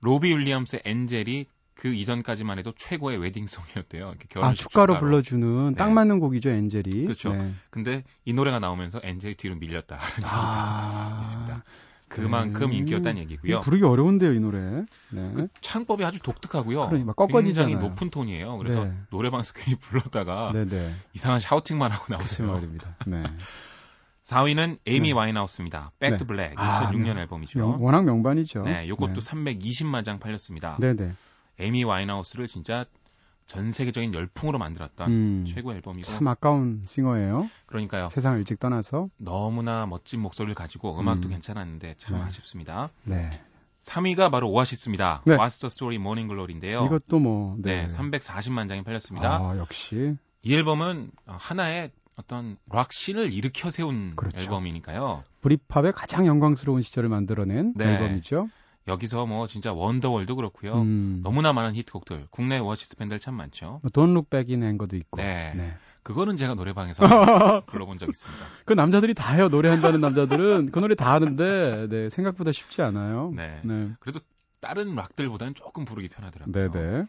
로비 0.00 0.28
윌리엄스의 0.28 0.82
엔젤이 0.84 1.46
그 1.76 1.88
이전까지만 1.88 2.58
해도 2.58 2.72
최고의 2.74 3.18
웨딩송이었대요. 3.18 4.08
아, 4.08 4.14
축가로, 4.14 4.54
축가로. 4.54 4.98
불러주는 4.98 5.74
딱 5.74 5.88
네. 5.88 5.94
맞는 5.94 6.20
곡이죠, 6.20 6.48
엔젤이. 6.48 7.02
그렇죠. 7.02 7.34
네. 7.34 7.52
근데 7.70 8.02
이 8.24 8.32
노래가 8.32 8.58
나오면서 8.58 9.00
엔젤이 9.02 9.34
뒤로 9.36 9.56
밀렸다. 9.56 9.98
아, 10.24 11.18
있습니다. 11.20 11.64
그만큼 12.08 12.70
네. 12.70 12.76
인기였다는 12.78 13.20
얘기고요. 13.22 13.60
부르기 13.60 13.84
어려운데요, 13.84 14.32
이 14.32 14.40
노래. 14.40 14.84
네. 15.10 15.32
그 15.34 15.48
창법이 15.60 16.04
아주 16.04 16.20
독특하고요. 16.20 16.88
그러니까 16.88 17.26
굉장히 17.26 17.74
높은 17.74 18.10
톤이에요. 18.10 18.56
그래서 18.56 18.84
네. 18.84 18.94
노래방에서 19.10 19.52
괜히 19.52 19.76
불렀다가 19.78 20.52
네, 20.54 20.66
네. 20.66 20.94
이상한 21.12 21.40
샤우팅만 21.40 21.90
하고 21.90 22.06
나오세요. 22.08 22.52
말입니다. 22.52 22.96
네. 23.06 23.22
4위는 24.24 24.78
에이미 24.86 25.08
네. 25.08 25.12
와인하우스입니다. 25.12 25.92
Back 26.00 26.18
to 26.18 26.26
Black 26.26 26.56
2006년 26.56 27.10
아, 27.10 27.14
네. 27.14 27.20
앨범이죠. 27.22 27.58
명, 27.60 27.84
워낙 27.84 28.04
명반이죠. 28.04 28.62
네, 28.62 28.84
이것도 28.86 29.20
320만 29.20 30.04
장 30.04 30.18
팔렸습니다. 30.18 30.78
네네. 30.80 31.12
에미 31.58 31.84
와인하우스를 31.84 32.46
진짜 32.46 32.84
전 33.46 33.70
세계적인 33.70 34.12
열풍으로 34.12 34.58
만들었던 34.58 35.10
음, 35.10 35.44
최고 35.46 35.72
앨범이고 35.72 36.04
참 36.04 36.26
아까운 36.26 36.82
싱어예요. 36.84 37.48
그러니까요. 37.66 38.08
세상을 38.10 38.38
일찍 38.38 38.58
떠나서 38.58 39.08
너무나 39.18 39.86
멋진 39.86 40.20
목소리를 40.20 40.54
가지고 40.54 40.98
음악도 40.98 41.28
음. 41.28 41.30
괜찮았는데 41.30 41.94
참 41.96 42.16
네. 42.16 42.22
아쉽습니다. 42.22 42.90
네. 43.04 43.30
3위가 43.82 44.32
바로 44.32 44.50
오아시스입니다. 44.50 45.22
네. 45.26 45.36
What's 45.36 45.60
the 45.60 45.68
Story 45.68 45.96
Morning 45.96 46.28
Glory인데요. 46.28 46.86
이것도 46.86 47.20
뭐 47.20 47.56
네, 47.58 47.86
네 47.86 47.86
340만 47.86 48.68
장이 48.68 48.82
팔렸습니다. 48.82 49.36
아, 49.36 49.56
역시 49.58 50.16
이 50.42 50.54
앨범은 50.54 51.12
하나의 51.26 51.92
어떤 52.16 52.56
락신을 52.70 53.32
일으켜 53.32 53.70
세운 53.70 54.16
그렇죠. 54.16 54.38
앨범이니까요. 54.38 55.22
Britpop의 55.42 55.92
가장 55.92 56.26
영광스러운 56.26 56.82
시절을 56.82 57.08
만들어낸 57.08 57.74
네. 57.76 57.92
앨범이죠. 57.92 58.48
여기서 58.88 59.26
뭐 59.26 59.46
진짜 59.46 59.72
Wonderwall도 59.72 60.36
그렇고요. 60.36 60.80
음. 60.82 61.20
너무나 61.22 61.52
많은 61.52 61.74
히트곡들, 61.74 62.26
국내 62.30 62.58
오아시스 62.58 62.96
밴드들 62.96 63.18
참 63.18 63.34
많죠. 63.34 63.80
Don't 63.92 64.14
Look 64.14 64.30
Back 64.30 64.51
in 64.51 64.62
Anger도 64.62 64.96
있고. 64.96 65.20
네. 65.20 65.52
네. 65.56 65.74
그거는 66.02 66.36
제가 66.36 66.54
노래방에서 66.54 67.02
불러본 67.66 67.98
적 67.98 68.08
있습니다. 68.08 68.44
그 68.64 68.72
남자들이 68.74 69.12
다 69.14 69.34
해요. 69.34 69.48
노래한다는 69.48 70.00
남자들은 70.00 70.70
그 70.70 70.78
노래 70.78 70.94
다 70.94 71.12
하는데 71.14 71.88
네, 71.90 72.08
생각보다 72.10 72.52
쉽지 72.52 72.82
않아요. 72.82 73.32
네. 73.34 73.60
네. 73.64 73.90
그래도 73.98 74.20
다른 74.60 74.94
락들보다는 74.94 75.54
조금 75.56 75.84
부르기 75.84 76.08
편하더라고요. 76.08 76.70
네네. 76.70 77.06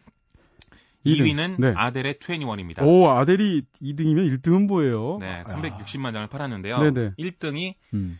2위는 1.06 1.56
네. 1.60 1.72
아델의 1.76 2.14
21입니다. 2.14 2.82
오, 2.84 3.08
아델이 3.08 3.62
2등이면 3.80 4.36
1등은 4.40 4.66
뭐예요? 4.66 5.18
네, 5.20 5.42
360만 5.46 6.12
장을 6.12 6.26
팔았는데요. 6.26 6.80
네네. 6.90 7.12
1등이 7.18 7.74
음. 7.94 8.18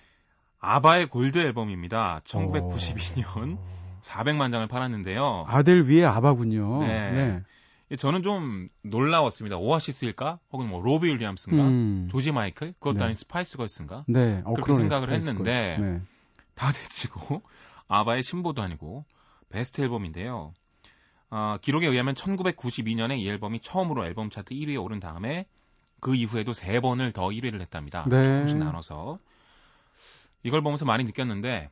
아바의 0.60 1.06
골드 1.06 1.38
앨범입니다. 1.38 2.20
1992년 2.24 3.58
오. 3.58 3.78
400만 4.00 4.52
장을 4.52 4.66
팔았는데요. 4.66 5.44
아델 5.48 5.82
위에 5.82 6.04
아바군요. 6.04 6.80
네. 6.80 7.10
네. 7.10 7.96
저는 7.96 8.22
좀 8.22 8.68
놀라웠습니다. 8.82 9.56
오아시스일까? 9.56 10.38
혹은 10.52 10.68
뭐 10.68 10.82
로비 10.82 11.08
윌리엄스인가? 11.08 11.64
음. 11.64 12.08
조지 12.10 12.32
마이클? 12.32 12.74
그것도 12.74 12.98
네. 12.98 13.04
아닌 13.04 13.14
스파이스 13.14 13.56
걸스인가? 13.56 14.04
네. 14.06 14.42
어, 14.44 14.52
그렇게 14.52 14.74
생각을 14.74 15.10
했는데 15.10 15.78
네. 15.80 16.00
다 16.54 16.70
제치고 16.70 17.42
아바의 17.88 18.22
신보도 18.22 18.60
아니고 18.60 19.04
베스트 19.48 19.80
앨범인데요. 19.80 20.52
어, 21.30 21.56
기록에 21.60 21.86
의하면 21.86 22.14
1992년에 22.14 23.18
이 23.18 23.28
앨범이 23.28 23.60
처음으로 23.60 24.04
앨범 24.04 24.28
차트 24.28 24.54
1위에 24.54 24.82
오른 24.82 25.00
다음에 25.00 25.46
그 26.00 26.14
이후에도 26.14 26.52
세 26.52 26.80
번을 26.80 27.12
더 27.12 27.28
1위를 27.28 27.60
했답니다. 27.60 28.04
네. 28.08 28.24
조금씩 28.24 28.58
나눠서. 28.58 29.18
이걸 30.42 30.62
보면서 30.62 30.84
많이 30.84 31.04
느꼈는데 31.04 31.70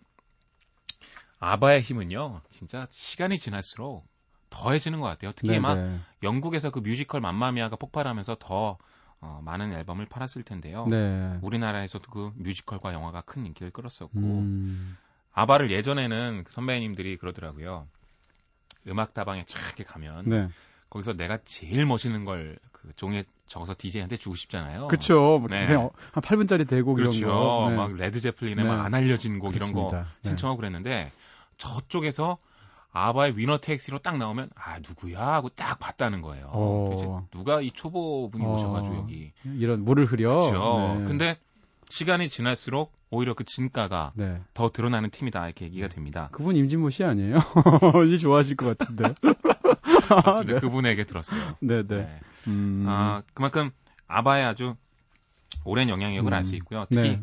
아바의 1.39 1.83
힘은요. 1.83 2.43
진짜 2.49 2.87
시간이 2.91 3.39
지날수록 3.39 4.07
더해지는 4.51 5.01
것 5.01 5.07
같아요. 5.07 5.33
특히 5.33 5.59
막 5.61 5.75
네, 5.75 5.89
네. 5.89 5.99
영국에서 6.23 6.71
그 6.71 6.79
뮤지컬 6.81 7.21
맘마미아가 7.21 7.77
폭발하면서 7.77 8.37
더 8.41 8.79
어, 9.21 9.41
많은 9.43 9.73
앨범을 9.73 10.07
팔았을 10.07 10.43
텐데요. 10.43 10.87
네. 10.89 11.39
우리나라에서도 11.43 12.11
그 12.11 12.33
뮤지컬과 12.37 12.93
영화가 12.93 13.23
큰 13.23 13.47
인기를 13.47 13.71
끌었었고 13.71 14.19
음. 14.19 14.97
아바를 15.33 15.71
예전에는 15.71 16.45
그 16.45 16.53
선배님들이 16.53 17.17
그러더라고요. 17.17 17.87
음악 18.89 19.15
다방에 19.15 19.45
쫙 19.47 19.61
이렇게 19.67 19.85
가면 19.85 20.29
네. 20.29 20.49
거기서 20.89 21.15
내가 21.15 21.39
제일 21.45 21.85
멋있는 21.87 22.25
걸 22.25 22.57
그 22.87 22.93
종이에 22.95 23.25
적어서 23.47 23.75
DJ한테 23.77 24.17
주고 24.17 24.35
싶잖아요. 24.35 24.89
그렇죠. 24.89 25.39
뭐 25.39 25.49
네. 25.49 25.67
한 25.67 25.91
8분짜리 26.15 26.69
대곡 26.69 26.97
그렇죠. 26.97 27.19
이런 27.19 27.35
거. 27.35 27.67
네. 27.71 27.77
막 27.77 27.95
레드 27.95 28.21
제플린의 28.21 28.65
네. 28.65 28.71
막안 28.71 28.95
알려진 28.95 29.39
곡 29.39 29.53
그렇습니다. 29.53 29.89
이런 29.89 29.91
거 29.91 30.09
네. 30.23 30.29
신청하고 30.31 30.57
그랬는데 30.57 31.13
저쪽에서 31.57 32.39
아바의 32.93 33.37
Winner 33.37 33.59
Takes 33.59 33.75
It 33.75 33.82
All로 33.82 33.99
딱 33.99 34.17
나오면 34.17 34.51
아 34.55 34.79
누구야 34.79 35.21
하고 35.21 35.51
딱 35.51 35.79
봤다는 35.79 36.23
거예요. 36.23 36.49
어. 36.51 37.27
누가 37.31 37.61
이 37.61 37.71
초보분이 37.71 38.45
어. 38.45 38.55
오셔가지고 38.55 38.97
여기 38.97 39.33
이런 39.45 39.85
물을 39.85 40.07
흐려. 40.07 40.31
그렇죠. 40.31 40.97
네. 40.99 41.05
근데 41.05 41.37
시간이 41.89 42.29
지날수록 42.29 42.93
오히려 43.11 43.35
그 43.35 43.45
진가가 43.45 44.13
네. 44.15 44.41
더 44.55 44.71
드러나는 44.71 45.11
팀이다 45.11 45.45
이렇게 45.45 45.67
얘기가 45.67 45.89
됩니다. 45.89 46.29
그분 46.33 46.57
임진모 46.57 46.91
씨 46.91 47.05
아니에요? 47.05 47.39
이제 48.07 48.19
좋아하실 48.19 48.57
것 48.57 48.77
같은데. 48.77 49.15
네. 50.47 50.61
그분에게 50.61 51.05
들었어요. 51.05 51.57
네네. 51.61 51.83
네. 51.89 51.97
네. 51.97 52.21
음... 52.49 52.85
아 52.89 53.23
그만큼 53.35 53.71
아바의 54.09 54.45
아주 54.45 54.75
오랜 55.65 55.89
영향력을 55.89 56.31
음... 56.31 56.35
알수 56.35 56.55
있고요. 56.57 56.87
특히 56.91 57.11
네. 57.11 57.23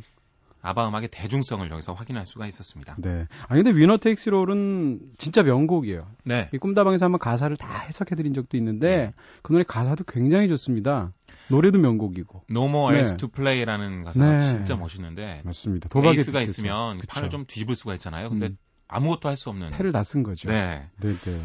아바 0.65 0.87
음악의 0.87 1.09
대중성을 1.11 1.69
여기서 1.69 1.93
확인할 1.93 2.25
수가 2.25 2.47
있었습니다. 2.47 2.95
네. 2.97 3.27
아니 3.49 3.61
근데 3.63 3.77
Winner 3.77 3.97
Takes 3.97 4.29
It 4.29 4.47
All은 4.47 5.01
진짜 5.17 5.43
명곡이에요. 5.43 6.07
네. 6.23 6.49
이 6.53 6.57
꿈다방에서 6.57 7.05
한번 7.05 7.19
가사를 7.19 7.55
다 7.57 7.79
해석해 7.79 8.15
드린 8.15 8.33
적도 8.33 8.55
있는데 8.55 8.97
네. 8.97 9.13
그 9.41 9.51
노래 9.51 9.65
가사도 9.65 10.05
굉장히 10.05 10.47
좋습니다. 10.47 11.11
노래도 11.49 11.79
명곡이고. 11.79 12.45
No 12.49 12.65
More 12.69 13.01
네. 13.01 13.17
to 13.17 13.27
Play라는 13.27 14.05
가사가 14.05 14.37
네. 14.37 14.39
진짜 14.39 14.77
멋있는데. 14.77 15.41
맞습니다. 15.43 15.89
도박에 15.89 16.17
에이스가 16.23 16.39
있으면 16.41 16.99
그쵸. 16.99 17.11
판을 17.13 17.29
좀 17.29 17.45
뒤집을 17.45 17.75
수가 17.75 17.93
있잖아요. 17.95 18.29
근데 18.29 18.47
음. 18.47 18.57
아무것도 18.87 19.27
할 19.27 19.35
수 19.35 19.49
없는. 19.49 19.71
패를 19.71 19.91
다 19.91 20.03
쓴 20.03 20.23
거죠. 20.23 20.47
네. 20.47 20.87
네, 21.01 21.11
네. 21.11 21.41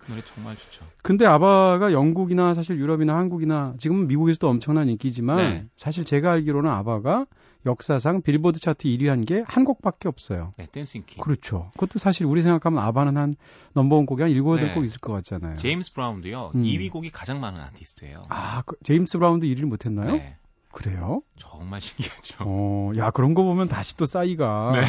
그 0.00 0.10
노래 0.10 0.22
정말 0.22 0.56
좋죠. 0.56 0.84
근데 1.02 1.26
아바가 1.26 1.92
영국이나 1.92 2.54
사실 2.54 2.78
유럽이나 2.78 3.16
한국이나 3.16 3.74
지금은 3.78 4.08
미국에서도 4.08 4.48
엄청난 4.48 4.88
인기지만 4.88 5.36
네. 5.36 5.66
사실 5.76 6.04
제가 6.04 6.32
알기로는 6.32 6.70
아바가 6.70 7.26
역사상 7.66 8.22
빌보드 8.22 8.58
차트 8.58 8.88
1위 8.88 9.06
한 9.08 9.20
게 9.26 9.44
한 9.46 9.64
곡밖에 9.66 10.08
없어요. 10.08 10.54
네, 10.56 10.66
Dancing 10.72 11.02
Queen. 11.06 11.22
그렇죠. 11.22 11.70
그것도 11.74 11.98
사실 11.98 12.24
우리 12.24 12.40
생각하면 12.40 12.82
아바는 12.82 13.18
한 13.18 13.36
넘버원 13.74 14.06
곡이 14.06 14.22
한 14.22 14.30
7, 14.30 14.40
8곡 14.42 14.78
네. 14.80 14.84
있을 14.86 14.98
것 15.00 15.12
같잖아요. 15.12 15.56
제임스 15.56 15.92
브라운도요. 15.92 16.52
음. 16.54 16.62
2위 16.62 16.90
곡이 16.90 17.10
가장 17.10 17.38
많은 17.40 17.60
아티스트예요. 17.60 18.22
아, 18.30 18.62
그, 18.64 18.76
제임스 18.84 19.18
브라운도 19.18 19.46
1위를 19.46 19.66
못 19.66 19.84
했나요? 19.84 20.12
네. 20.12 20.36
그래요? 20.72 21.20
정말 21.36 21.80
신기하죠. 21.82 22.36
어, 22.46 22.92
야, 22.96 23.10
그런 23.10 23.34
거 23.34 23.42
보면 23.42 23.68
다시 23.68 23.96
또 23.98 24.06
싸이가. 24.06 24.72
네. 24.72 24.80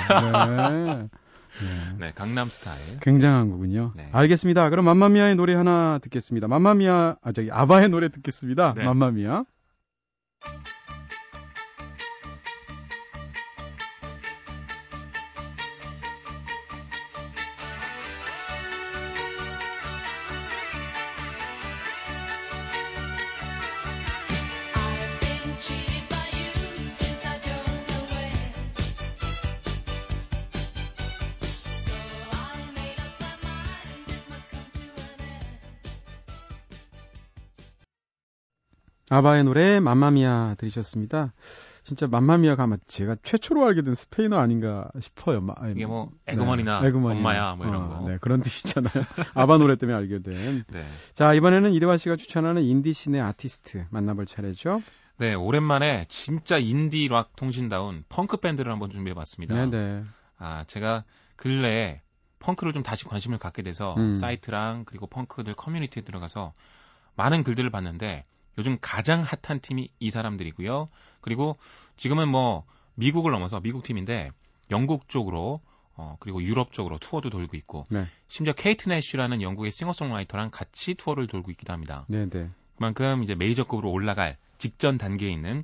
네. 0.85 1.07
네. 1.59 2.07
네, 2.07 2.11
강남 2.15 2.47
스타일. 2.47 2.99
굉장한 3.01 3.49
거군요. 3.49 3.91
네. 3.95 4.09
알겠습니다. 4.11 4.69
그럼 4.69 4.85
맘마미아의 4.85 5.35
노래 5.35 5.53
하나 5.53 5.99
듣겠습니다. 6.01 6.47
맘마미아, 6.47 7.17
아, 7.21 7.31
저기, 7.31 7.51
아바의 7.51 7.89
노래 7.89 8.09
듣겠습니다. 8.09 8.73
네. 8.75 8.85
맘마미아. 8.85 9.43
아바의 39.11 39.43
노래 39.43 39.81
맘마미아 39.81 40.55
들으셨습니다. 40.57 41.33
진짜 41.83 42.07
맘마미아가 42.07 42.63
아마 42.63 42.77
제가 42.85 43.17
최초로 43.23 43.65
알게 43.65 43.81
된 43.81 43.93
스페인어 43.93 44.37
아닌가 44.37 44.89
싶어요. 45.01 45.41
마, 45.41 45.53
이게 45.69 45.85
뭐 45.85 46.11
에그머니나 46.27 46.79
네, 46.79 46.87
에그머니. 46.87 47.19
엄마야 47.19 47.55
뭐 47.55 47.67
이런 47.67 47.83
어, 47.83 47.89
거. 47.89 48.09
네, 48.09 48.17
그런 48.21 48.39
뜻이잖아요. 48.39 48.93
아바 49.35 49.57
노래 49.57 49.75
때문에 49.75 49.97
알게 49.97 50.21
된. 50.21 50.63
네. 50.65 50.85
자, 51.13 51.33
이번에는 51.33 51.73
이대화 51.73 51.97
씨가 51.97 52.15
추천하는 52.15 52.61
인디 52.63 52.93
씬의 52.93 53.19
아티스트 53.19 53.85
만나볼 53.89 54.27
차례죠. 54.27 54.81
네, 55.17 55.33
오랜만에 55.33 56.05
진짜 56.07 56.57
인디 56.57 57.09
락 57.09 57.35
통신다운 57.35 58.05
펑크 58.07 58.37
밴드를 58.37 58.71
한번 58.71 58.91
준비해 58.91 59.13
봤습니다. 59.13 59.65
네, 59.65 59.69
네. 59.69 60.03
아, 60.37 60.63
제가 60.67 61.03
근래에 61.35 62.01
펑크를 62.39 62.71
좀 62.71 62.81
다시 62.81 63.03
관심을 63.03 63.39
갖게 63.39 63.61
돼서 63.61 63.93
음. 63.97 64.13
사이트랑 64.13 64.85
그리고 64.85 65.05
펑크들 65.07 65.53
커뮤니티에 65.55 66.03
들어가서 66.03 66.53
많은 67.17 67.43
글들을 67.43 67.69
봤는데 67.71 68.23
요즘 68.57 68.77
가장 68.81 69.21
핫한 69.21 69.59
팀이 69.61 69.89
이 69.99 70.11
사람들이고요. 70.11 70.89
그리고 71.21 71.57
지금은 71.97 72.27
뭐 72.29 72.65
미국을 72.95 73.31
넘어서 73.31 73.59
미국 73.59 73.83
팀인데 73.83 74.31
영국 74.69 75.07
쪽으로 75.07 75.61
어 75.95 76.15
그리고 76.19 76.41
유럽 76.41 76.71
쪽으로 76.71 76.97
투어도 76.97 77.29
돌고 77.29 77.57
있고 77.57 77.85
네. 77.89 78.07
심지어 78.27 78.53
케이트 78.53 78.89
내쉬라는 78.89 79.41
영국의 79.41 79.71
싱어송라이터랑 79.71 80.49
같이 80.51 80.93
투어를 80.95 81.27
돌고 81.27 81.51
있기도 81.51 81.73
합니다. 81.73 82.05
네, 82.07 82.29
네. 82.29 82.49
그만큼 82.77 83.23
이제 83.23 83.35
메이저급으로 83.35 83.91
올라갈 83.91 84.37
직전 84.57 84.97
단계에 84.97 85.29
있는 85.29 85.63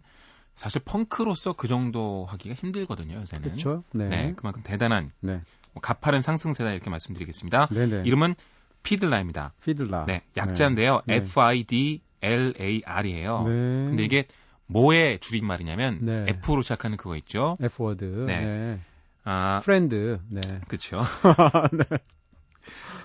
사실 0.56 0.82
펑크로서 0.84 1.54
그 1.54 1.68
정도 1.68 2.26
하기가 2.30 2.56
힘들거든요 2.56 3.22
요새는. 3.22 3.44
그렇죠. 3.44 3.84
네. 3.94 4.10
네 4.10 4.34
그만큼 4.36 4.64
대단한 4.64 5.12
네. 5.22 5.42
뭐 5.74 5.82
가파른 5.82 6.22
상승세다 6.22 6.72
이렇게 6.72 6.90
말씀드리겠습니다. 6.90 7.68
네네. 7.68 7.98
네. 7.98 8.04
이름은 8.06 8.36
피들라입니다. 8.84 9.54
피들라. 9.64 10.06
네, 10.06 10.24
약자인데요. 10.36 11.02
네. 11.06 11.16
F 11.16 11.40
I 11.40 11.64
D 11.64 12.02
L-A-R이에요. 12.28 13.44
네. 13.44 13.52
근데 13.52 14.04
이게 14.04 14.28
뭐의 14.68 15.20
줄임말이냐면 15.20 16.00
네. 16.02 16.26
F로 16.28 16.62
시작하는 16.62 16.98
그거 16.98 17.16
있죠. 17.18 17.58
F 17.62 17.84
word. 17.84 18.04
네. 18.28 18.46
네. 18.46 18.80
아, 19.24 19.60
friend. 19.64 20.20
네. 20.30 20.42
그렇죠. 20.68 21.02
네. 21.74 21.98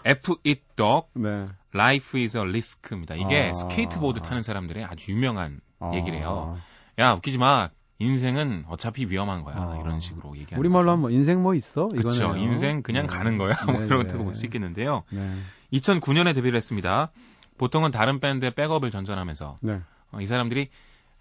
F 0.05 0.37
it 0.47 0.63
dog. 0.77 1.09
네. 1.15 1.47
Life 1.75 2.21
is 2.21 2.37
a 2.37 2.43
risk입니다. 2.43 3.15
이게 3.15 3.51
아. 3.51 3.53
스케이트보드 3.55 4.21
타는 4.21 4.43
사람들의 4.43 4.85
아주 4.85 5.13
유명한 5.13 5.61
아. 5.79 5.93
얘기래요. 5.95 6.59
야, 6.99 7.13
웃기지 7.13 7.39
마. 7.39 7.71
인생은 7.99 8.65
어차피 8.69 9.05
위험한 9.05 9.45
거야. 9.45 9.55
아. 9.57 9.79
이런 9.81 10.01
식으로 10.01 10.37
얘기하는 10.37 10.59
우리말로 10.59 10.91
하면 10.91 11.01
뭐 11.03 11.11
인생 11.11 11.41
뭐 11.41 11.55
있어? 11.55 11.87
그렇죠. 11.87 12.35
인생 12.37 12.83
그냥 12.83 13.07
네. 13.07 13.15
가는 13.15 13.39
거야. 13.39 13.55
뭐 13.67 13.79
네, 13.79 13.87
그렇다고 13.87 14.19
네. 14.19 14.25
볼수 14.25 14.45
있겠는데요. 14.47 15.05
2009년에 15.73 16.35
데뷔를 16.35 16.57
했습니다. 16.57 17.13
보통은 17.63 17.93
다른 17.93 18.19
밴드의 18.19 18.51
백업을 18.57 18.91
전전하면서 18.91 19.59
네. 19.61 19.81
어, 20.11 20.21
이 20.21 20.27
사람들이 20.27 20.69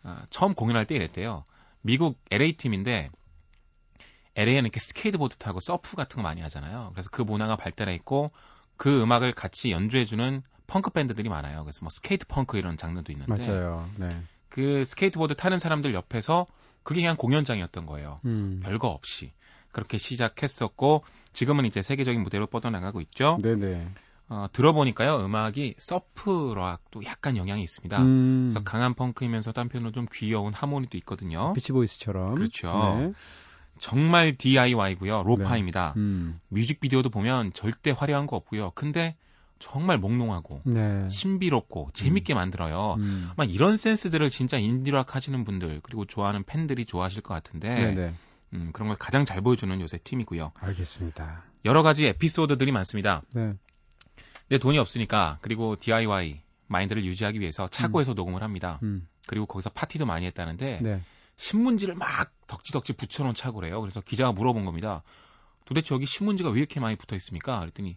어, 0.04 0.18
처음 0.32 0.56
공연할 0.56 0.88
때 0.88 0.96
이랬대요. 0.96 1.46
미국 1.82 2.20
LA 2.32 2.54
팀인데 2.54 3.12
LA에는 4.34 4.64
이렇게 4.64 4.80
스케이트보드 4.80 5.36
타고 5.36 5.60
surf 5.60 5.96
같은 5.96 6.16
거 6.16 6.24
많이 6.24 6.42
하잖아요. 6.42 6.90
그래서 6.94 7.12
그 7.12 7.22
문화가 7.22 7.58
발달해 7.58 7.94
있고 7.94 8.32
그 8.76 9.04
음악을 9.04 9.34
같이 9.34 9.70
연주해주는 9.70 10.42
펑크 10.66 10.90
밴드들이 10.90 11.30
많아요. 11.30 11.64
그래서 11.64 11.82
뭐 11.82 11.92
skate 11.92 12.26
punk 12.26 12.58
이런 12.58 12.76
장르도 12.76 13.12
있는데 13.12 13.48
맞아요. 13.48 13.88
네. 13.98 14.10
그 14.50 14.84
스케이트보드 14.86 15.36
타는 15.36 15.60
사람들 15.60 15.94
옆에서 15.94 16.48
그게 16.82 17.02
그냥 17.02 17.18
공연장이었던 17.18 17.86
거예요. 17.86 18.20
음. 18.26 18.62
별거 18.64 18.88
없이 18.88 19.32
그렇게 19.72 20.00
시작했었고 20.00 21.04
지금은 21.34 21.66
이제 21.66 21.84
세계적인 21.84 22.24
무대로 22.24 22.48
뻗어나가고 22.48 23.00
있죠. 23.02 23.38
네네. 23.44 23.90
어, 24.34 24.48
들어보니까요, 24.54 25.26
음악이 25.26 25.76
surf 25.78 26.54
rock도 26.56 27.04
약간 27.04 27.36
영향이 27.36 27.62
있습니다. 27.63 28.02
음. 28.02 28.48
그래서 28.50 28.63
강한 28.63 28.94
펑크이면서 28.94 29.52
한편으로 29.54 29.91
좀 29.91 30.06
귀여운 30.10 30.54
하모니도 30.54 30.98
있거든요. 31.00 31.52
비치보이스처럼. 31.52 32.36
그렇죠. 32.36 32.72
네. 32.98 33.13
정말 33.80 34.38
DIY고요. 34.38 35.24
lo-fi입니다. 35.24 35.94
네. 35.98 36.02
음. 36.02 36.39
뮤직비디오도 36.48 37.10
보면 37.10 37.52
절대 37.52 37.91
화려한 37.91 38.26
거 38.26 38.38
없고요. 38.38 38.72
근데 38.74 39.17
정말 39.60 39.98
몽롱하고 39.98 40.62
네. 40.63 41.10
신비롭고 41.10 41.89
재밌게 41.94 42.34
음. 42.34 42.36
만들어요. 42.36 42.96
음. 43.00 43.30
아마 43.36 43.44
이런 43.44 43.76
센스들을 43.76 44.30
진짜 44.30 44.58
인디락 44.58 45.13
하시는 45.13 45.44
분들 45.44 45.82
그리고 45.84 46.06
좋아하는 46.06 46.44
팬들이 46.44 46.86
좋아하실 46.86 47.22
것 47.22 47.34
같은데 47.34 47.76
네네. 47.76 47.94
네. 47.96 48.13
음, 48.54 48.70
그런 48.72 48.88
걸 48.88 48.96
가장 48.96 49.26
잘 49.26 49.41
보여주는 49.41 49.82
요새 49.82 49.98
팀이고요. 49.98 50.54
알겠습니다. 50.56 51.44
여러 51.65 51.84
가지 51.84 52.06
에피소드들이 52.06 52.72
많습니다. 52.72 53.24
네. 53.34 53.56
내 54.52 54.58
돈이 54.58 54.78
없으니까 54.80 55.38
그리고 55.40 55.78
DIY 55.78 56.42
마인드를 56.68 57.06
유지하기 57.06 57.40
위해서 57.40 57.70
차고에서 57.70 58.12
음. 58.12 58.16
녹음을 58.16 58.44
합니다. 58.44 58.80
음. 58.84 59.08
그리고 59.26 59.46
거기서 59.46 59.70
파티도 59.70 60.06
많이 60.06 60.26
했다는데 60.26 60.80
네. 60.82 61.02
신문지를 61.38 61.96
막 61.96 62.30
덕지덕지 62.48 62.94
붙여놓은 62.94 63.34
차고래요. 63.34 63.80
그래서 63.80 64.02
기자가 64.02 64.34
물어본 64.34 64.66
겁니다. 64.66 65.04
도대체 65.64 65.96
여기 65.96 66.06
신문지가 66.06 66.50
왜 66.50 66.60
이렇게 66.60 66.82
많이 66.82 66.98
붙어 66.98 67.16
있습니까? 67.16 67.62
그랬더니 67.62 67.96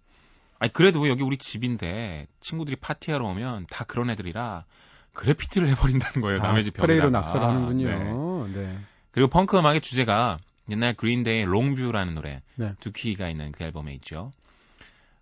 아니 0.60 0.72
그래도 0.72 1.08
여기 1.08 1.24
우리 1.24 1.38
집인데 1.38 2.28
친구들이 2.38 2.76
파티하러 2.76 3.26
오면 3.26 3.66
다 3.68 3.82
그런 3.82 4.08
애들이라 4.10 4.64
그래피티를 5.12 5.68
해버린다는 5.70 6.20
거예요. 6.20 6.38
남의 6.38 6.60
아, 6.60 6.62
집 6.62 6.74
벽에다가. 6.74 6.86
스프레이로 6.86 7.10
낙서하는군요. 7.10 8.46
네. 8.46 8.60
네. 8.60 8.78
그리고 9.10 9.28
펑크 9.28 9.58
음악의 9.58 9.80
주제가 9.80 10.38
옛날 10.70 10.94
그린데이의 10.94 11.46
롱뷰라는 11.46 12.14
노래 12.14 12.42
네. 12.54 12.74
두 12.78 12.92
키가 12.92 13.28
있는 13.28 13.50
그 13.50 13.64
앨범에 13.64 13.92
있죠. 13.94 14.30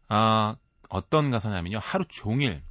아 0.08 0.56
어떤 0.92 1.30
가사냐면요. 1.30 1.78
하루 1.80 2.04
종일 2.06 2.62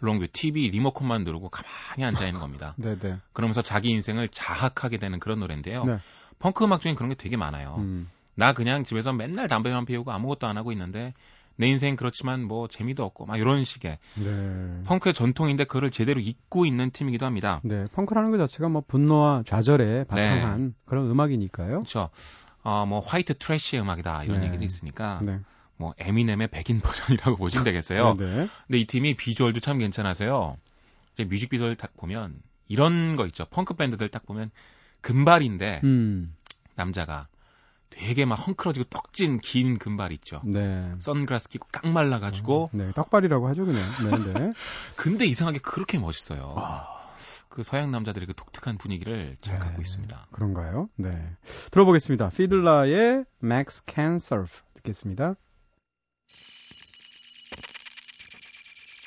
롱뷰 0.00 0.28
TV 0.32 0.68
리모컨만 0.70 1.24
누르고 1.24 1.48
가만히 1.48 2.04
앉아 2.04 2.26
있는 2.26 2.40
겁니다. 2.40 2.74
네네. 2.76 2.98
네. 3.00 3.16
그러면서 3.32 3.62
자기 3.62 3.90
인생을 3.90 4.28
자학하게 4.28 4.98
되는 4.98 5.20
그런 5.20 5.40
노래인데요. 5.40 5.84
네. 5.84 5.98
펑크 6.40 6.64
음악 6.64 6.80
중엔 6.80 6.96
그런 6.96 7.10
게 7.10 7.14
되게 7.14 7.36
많아요. 7.36 7.76
음. 7.78 8.10
나 8.34 8.52
그냥 8.52 8.84
집에서 8.84 9.12
맨날 9.12 9.48
담배만 9.48 9.84
피우고 9.84 10.12
아무것도 10.12 10.46
안 10.46 10.56
하고 10.56 10.70
있는데 10.72 11.14
내 11.56 11.66
인생 11.66 11.96
그렇지만 11.96 12.44
뭐 12.44 12.68
재미도 12.68 13.04
없고 13.04 13.26
막 13.26 13.36
이런 13.36 13.64
식의 13.64 13.98
네. 14.14 14.82
펑크의 14.86 15.12
전통인데 15.12 15.64
그거를 15.64 15.90
제대로 15.90 16.20
잊고 16.20 16.64
있는 16.64 16.90
팀이기도 16.90 17.26
합니다. 17.26 17.60
네, 17.64 17.86
펑크라는 17.92 18.30
것 18.30 18.38
자체가 18.38 18.68
뭐 18.68 18.82
분노와 18.86 19.42
좌절에 19.44 20.04
바탕한 20.04 20.66
네. 20.66 20.72
그런 20.86 21.10
음악이니까요. 21.10 21.70
그렇죠. 21.80 22.10
어, 22.62 22.86
뭐 22.86 23.00
white 23.00 23.38
trash의 23.38 23.82
음악이다 23.82 24.24
이런 24.24 24.40
네. 24.40 24.46
얘기도 24.46 24.64
있으니까 24.64 25.20
네. 25.24 25.40
뭐 25.78 25.94
에미넴의 25.98 26.48
백인 26.48 26.80
버전이라고 26.80 27.36
보시면 27.38 27.64
되겠어요. 27.64 28.14
네, 28.14 28.24
네. 28.24 28.48
근데 28.66 28.78
이 28.78 28.84
팀이 28.86 29.14
비주얼도 29.14 29.60
참 29.60 29.78
괜찮아서요. 29.78 30.58
이제 31.14 31.24
뮤직비디오를 31.24 31.76
딱 31.76 31.96
보면 31.96 32.34
이런 32.66 33.16
거 33.16 33.26
있죠. 33.26 33.46
펑크 33.46 33.74
밴드들 33.74 34.08
딱 34.10 34.26
보면 34.26 34.50
금발인데 35.00 35.80
음. 35.84 36.34
남자가 36.74 37.28
되게 37.90 38.24
막 38.24 38.34
헝클어지고 38.34 38.84
떡진 38.90 39.40
긴 39.40 39.78
금발 39.78 40.12
있죠. 40.12 40.42
네. 40.44 40.80
선글라스 40.98 41.48
끼고 41.48 41.68
깡 41.72 41.92
말라가지고. 41.92 42.64
어, 42.64 42.70
네, 42.72 42.92
떡발이라고 42.92 43.48
하죠, 43.48 43.64
그냥. 43.64 43.90
네, 44.04 44.32
네. 44.32 44.52
근데 44.96 45.24
이상하게 45.24 45.60
그렇게 45.60 45.98
멋있어요. 45.98 46.54
아. 46.58 46.98
그 47.48 47.62
서양 47.62 47.90
남자들의 47.90 48.26
그 48.26 48.34
독특한 48.34 48.76
분위기를 48.76 49.36
잘 49.40 49.54
네, 49.54 49.60
갖고 49.60 49.80
있습니다. 49.80 50.26
그런가요? 50.32 50.90
네. 50.96 51.18
들어보겠습니다. 51.70 52.28
피들라의 52.28 53.24
Max 53.42 53.84
Can 53.88 54.16
Surf 54.16 54.62
듣겠습니다. 54.74 55.34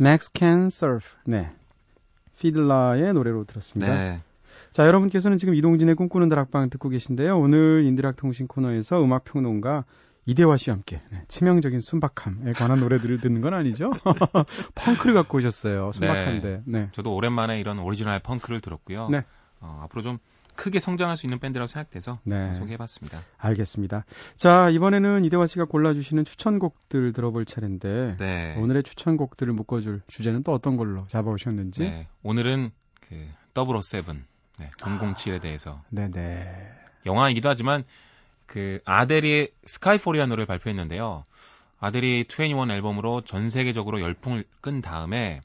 Max 0.00 0.30
Can 0.34 0.66
Surf. 0.66 1.16
네. 1.24 1.50
피들라의 2.38 3.12
노래로 3.14 3.44
들었습니다. 3.44 3.92
네. 3.92 4.20
자, 4.70 4.86
여러분께서는 4.86 5.38
지금 5.38 5.54
이동진의 5.54 5.94
꿈꾸는 5.96 6.28
다락방 6.28 6.70
듣고 6.70 6.88
계신데요. 6.88 7.38
오늘 7.38 7.84
인디락 7.84 8.16
통신 8.16 8.46
코너에서 8.46 9.02
음악 9.02 9.24
평론가 9.24 9.84
이대화 10.26 10.56
씨와 10.58 10.76
함께 10.76 11.00
네, 11.10 11.22
치명적인 11.26 11.80
순박함에 11.80 12.52
관한 12.52 12.80
노래들을 12.80 13.20
듣는 13.20 13.40
건 13.40 13.54
아니죠? 13.54 13.90
펑크를 14.74 15.14
갖고 15.14 15.38
오셨어요. 15.38 15.90
순박한데. 15.92 16.62
네. 16.66 16.80
네. 16.80 16.88
저도 16.92 17.14
오랜만에 17.14 17.58
이런 17.58 17.78
오리지널 17.78 18.20
펑크를 18.20 18.60
들었고요. 18.60 19.08
네. 19.08 19.24
어, 19.60 19.80
앞으로 19.84 20.02
좀 20.02 20.18
크게 20.58 20.80
성장할 20.80 21.16
수 21.16 21.24
있는 21.24 21.38
밴드라고 21.38 21.68
생각돼서 21.68 22.18
네. 22.24 22.52
소개해봤습니다. 22.54 23.22
알겠습니다. 23.38 24.04
자 24.34 24.68
이번에는 24.70 25.24
이대화 25.24 25.46
씨가 25.46 25.66
골라주시는 25.66 26.24
추천곡들 26.24 27.12
들어볼 27.12 27.44
차례인데 27.44 28.16
네. 28.18 28.56
오늘의 28.58 28.82
추천곡들을 28.82 29.52
묶어줄 29.52 30.02
주제는 30.08 30.42
또 30.42 30.52
어떤 30.52 30.76
걸로 30.76 31.06
잡아오셨는지? 31.06 31.82
네. 31.82 32.08
오늘은 32.24 32.72
그 33.00 33.28
007, 33.54 34.02
네, 34.58 34.70
007에 34.76 35.36
아, 35.36 35.38
대해서 35.38 35.80
네네. 35.90 36.72
영화이기도 37.06 37.48
하지만 37.48 37.84
그 38.46 38.80
아델이 38.84 39.50
스카이폴이라는 39.64 40.28
노래를 40.28 40.46
발표했는데요. 40.46 41.24
아델이 41.78 42.24
21 42.28 42.68
앨범으로 42.68 43.20
전 43.20 43.48
세계적으로 43.48 44.00
열풍을 44.00 44.44
끈 44.60 44.82
다음에 44.82 45.40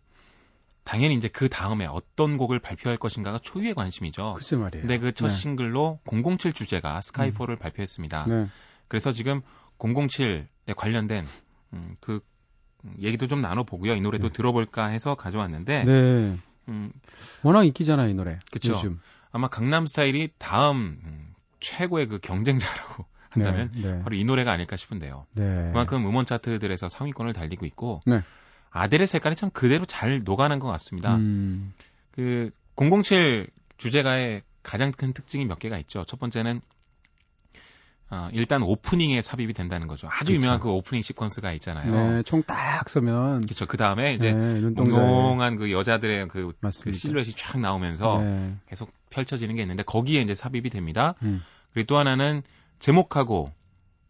당연히 0.83 1.15
이제 1.15 1.27
그 1.27 1.49
다음에 1.49 1.85
어떤 1.85 2.37
곡을 2.37 2.59
발표할 2.59 2.97
것인가가 2.97 3.39
초유의 3.39 3.73
관심이죠. 3.73 4.33
글쎄 4.35 4.55
말이에요. 4.55 4.81
근데 4.81 4.99
그첫 4.99 5.29
네. 5.29 5.35
싱글로 5.35 5.99
007 6.05 6.53
주제가 6.53 6.99
스카이포를 7.01 7.55
음. 7.55 7.59
발표했습니다. 7.59 8.25
네. 8.27 8.47
그래서 8.87 9.11
지금 9.11 9.41
007에 9.79 10.75
관련된 10.75 11.25
음, 11.73 11.95
그 11.99 12.19
얘기도 12.99 13.27
좀 13.27 13.41
나눠보고요. 13.41 13.95
이 13.95 14.01
노래도 14.01 14.27
네. 14.27 14.33
들어볼까 14.33 14.87
해서 14.87 15.15
가져왔는데. 15.15 15.83
네. 15.85 16.37
음, 16.69 16.91
워낙 17.43 17.63
인기잖아요, 17.63 18.09
이 18.09 18.13
노래. 18.13 18.39
그렇죠. 18.51 18.95
아마 19.31 19.47
강남 19.47 19.85
스타일이 19.87 20.29
다음 20.37 20.99
음, 21.03 21.33
최고의 21.59 22.07
그 22.07 22.19
경쟁자라고 22.19 23.05
한다면 23.29 23.71
네, 23.73 23.81
네. 23.81 24.01
바로 24.03 24.15
이 24.15 24.23
노래가 24.23 24.51
아닐까 24.51 24.75
싶은데요. 24.75 25.25
네. 25.33 25.43
그만큼 25.71 26.05
음원 26.05 26.25
차트들에서 26.25 26.89
상위권을 26.89 27.33
달리고 27.33 27.65
있고 27.65 28.01
네. 28.05 28.21
아델의 28.73 29.07
색깔이 29.07 29.35
참 29.35 29.49
그대로 29.51 29.85
잘 29.85 30.23
녹아난 30.23 30.59
것 30.59 30.67
같습니다. 30.67 31.15
음. 31.15 31.73
그007 32.17 33.49
주제가의 33.77 34.41
가장 34.63 34.91
큰 34.91 35.13
특징이 35.13 35.45
몇 35.45 35.59
개가 35.59 35.77
있죠. 35.79 36.03
첫 36.05 36.19
번째는 36.19 36.59
어, 38.09 38.29
일단 38.31 38.61
오프닝에 38.61 39.21
삽입이 39.21 39.53
된다는 39.53 39.87
거죠. 39.87 40.07
아주 40.07 40.25
그렇죠. 40.25 40.33
유명한 40.35 40.59
그 40.59 40.69
오프닝 40.69 41.01
시퀀스가 41.01 41.53
있잖아요. 41.55 41.91
네, 41.91 42.23
총 42.23 42.43
딱 42.43 42.87
쏘면. 42.89 43.45
그렇죠. 43.45 43.65
그 43.65 43.77
다음에 43.77 44.13
이제 44.13 44.31
네, 44.31 44.59
운동한 44.59 45.55
그 45.55 45.71
여자들의 45.71 46.27
그, 46.27 46.51
그 46.61 46.91
실루엣이 46.91 47.31
쫙 47.31 47.59
나오면서 47.59 48.19
네. 48.21 48.55
계속 48.67 48.91
펼쳐지는 49.09 49.55
게 49.55 49.61
있는데 49.63 49.81
거기에 49.83 50.21
이제 50.21 50.35
삽입이 50.35 50.69
됩니다. 50.69 51.15
음. 51.23 51.41
그리고 51.73 51.87
또 51.87 51.97
하나는 51.97 52.43
제목하고 52.77 53.51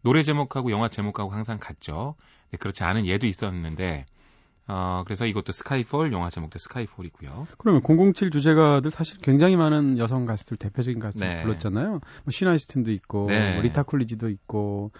노래 0.02 0.22
제목하고 0.22 0.70
영화 0.70 0.88
제목하고 0.88 1.30
항상 1.30 1.58
같죠. 1.58 2.14
그렇지 2.58 2.84
않은 2.84 3.06
예도 3.06 3.26
있었는데 3.26 4.04
어, 4.66 5.02
그래서 5.04 5.26
이것도 5.26 5.52
스카이폴, 5.52 6.12
영화 6.12 6.30
제목도 6.30 6.58
스카이폴이고요. 6.58 7.46
그러면 7.58 7.82
007 7.82 8.30
주제가들 8.30 8.90
사실 8.90 9.18
굉장히 9.18 9.56
많은 9.56 9.98
여성 9.98 10.24
가수들, 10.24 10.56
대표적인 10.56 11.00
가수들 11.00 11.26
네. 11.26 11.42
불렀잖아요. 11.42 11.90
뭐 11.90 12.30
시나이스틴도 12.30 12.90
있고, 12.92 13.26
네. 13.28 13.54
뭐 13.54 13.62
리타 13.62 13.82
콜리지도 13.82 14.28
있고. 14.30 14.92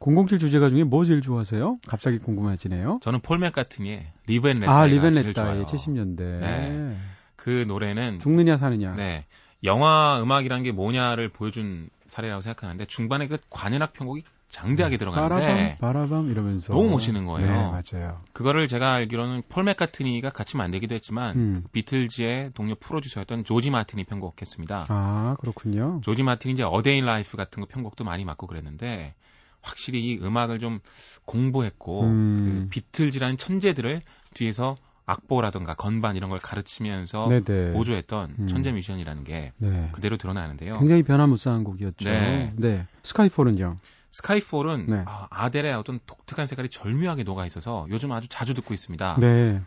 007 0.00 0.38
주제가 0.38 0.68
중에 0.68 0.84
뭐 0.84 1.04
제일 1.04 1.20
좋아하세요? 1.22 1.78
갑자기 1.88 2.18
궁금해지네요. 2.18 3.00
저는 3.02 3.20
폴 3.20 3.38
맥카트니의 3.38 4.12
and 4.28 4.42
Let 4.60 4.65
Die. 4.65 4.72
아, 4.72 4.84
Live 4.84 5.04
and 5.04 5.12
Let 5.14 5.39
Die 5.39 5.64
70년대. 5.64 6.18
네. 6.20 6.96
그 7.34 7.64
노래는 7.66 8.20
죽느냐 8.20 8.56
사느냐. 8.56 8.94
네. 8.94 9.26
영화 9.64 10.20
음악이란 10.22 10.62
게 10.62 10.70
뭐냐를 10.70 11.28
보여준 11.28 11.90
사례라고 12.08 12.40
생각하는데 12.40 12.86
중반에 12.86 13.28
그 13.28 13.38
관현악 13.50 13.92
편곡이 13.92 14.22
장대하게 14.50 14.94
네. 14.94 14.98
들어가는데 14.98 15.76
바라밤, 15.78 16.08
바라밤 16.08 16.30
이러면서 16.30 16.72
너무 16.72 16.90
멋있는 16.90 17.26
거예요. 17.26 17.46
네, 17.46 17.54
맞아요. 17.54 18.20
그거를 18.32 18.66
제가 18.66 18.94
알기로는 18.94 19.42
폴 19.48 19.64
맥카트니가 19.64 20.30
같이 20.30 20.56
만들기도 20.56 20.94
했지만 20.94 21.36
음. 21.36 21.60
그 21.64 21.68
비틀즈의 21.70 22.52
동료 22.54 22.74
프로듀서였던 22.74 23.44
조지 23.44 23.70
마틴이 23.70 24.04
편곡했습니다. 24.04 24.86
아 24.88 25.36
그렇군요. 25.40 26.00
조지 26.02 26.22
마틴이 26.22 26.54
이제 26.54 26.62
A 26.62 26.69
Day 26.69 26.90
in 26.90 27.04
the 27.04 27.18
Life 27.18 27.36
같은 27.36 27.60
거 27.60 27.66
편곡도 27.66 28.04
많이 28.04 28.24
맡고 28.24 28.46
그랬는데 28.46 29.14
확실히 29.60 30.04
이 30.04 30.18
음악을 30.18 30.58
좀 30.58 30.80
공부했고 31.26 32.04
음. 32.04 32.36
그 32.38 32.68
비틀즈라는 32.70 33.36
천재들을 33.36 34.02
뒤에서 34.32 34.76
악보라든가 35.08 35.74
건반 35.74 36.16
이런 36.16 36.28
걸 36.28 36.38
가르치면서 36.38 37.28
네네. 37.28 37.72
보조했던 37.72 38.36
음. 38.38 38.46
천재 38.46 38.72
뮤지션이라는 38.72 39.24
게 39.24 39.52
네. 39.56 39.88
그대로 39.92 40.18
드러나는데요. 40.18 40.78
굉장히 40.78 41.02
변화무쌍한 41.02 41.64
곡이었죠. 41.64 42.08
네. 42.08 42.52
네. 42.56 42.86
Skyfall은요. 43.02 43.78
Skyfall은 44.10 44.86
네. 44.86 45.04
아델의 45.06 45.74
어떤 45.74 45.98
독특한 46.06 46.46
색깔이 46.46 46.68
절묘하게 46.68 47.22
녹아 47.22 47.46
있어서 47.46 47.86
요즘 47.90 48.12
아주 48.12 48.28
자주 48.28 48.52
듣고 48.52 48.74
있습니다. 48.74 49.16
네. 49.18 49.62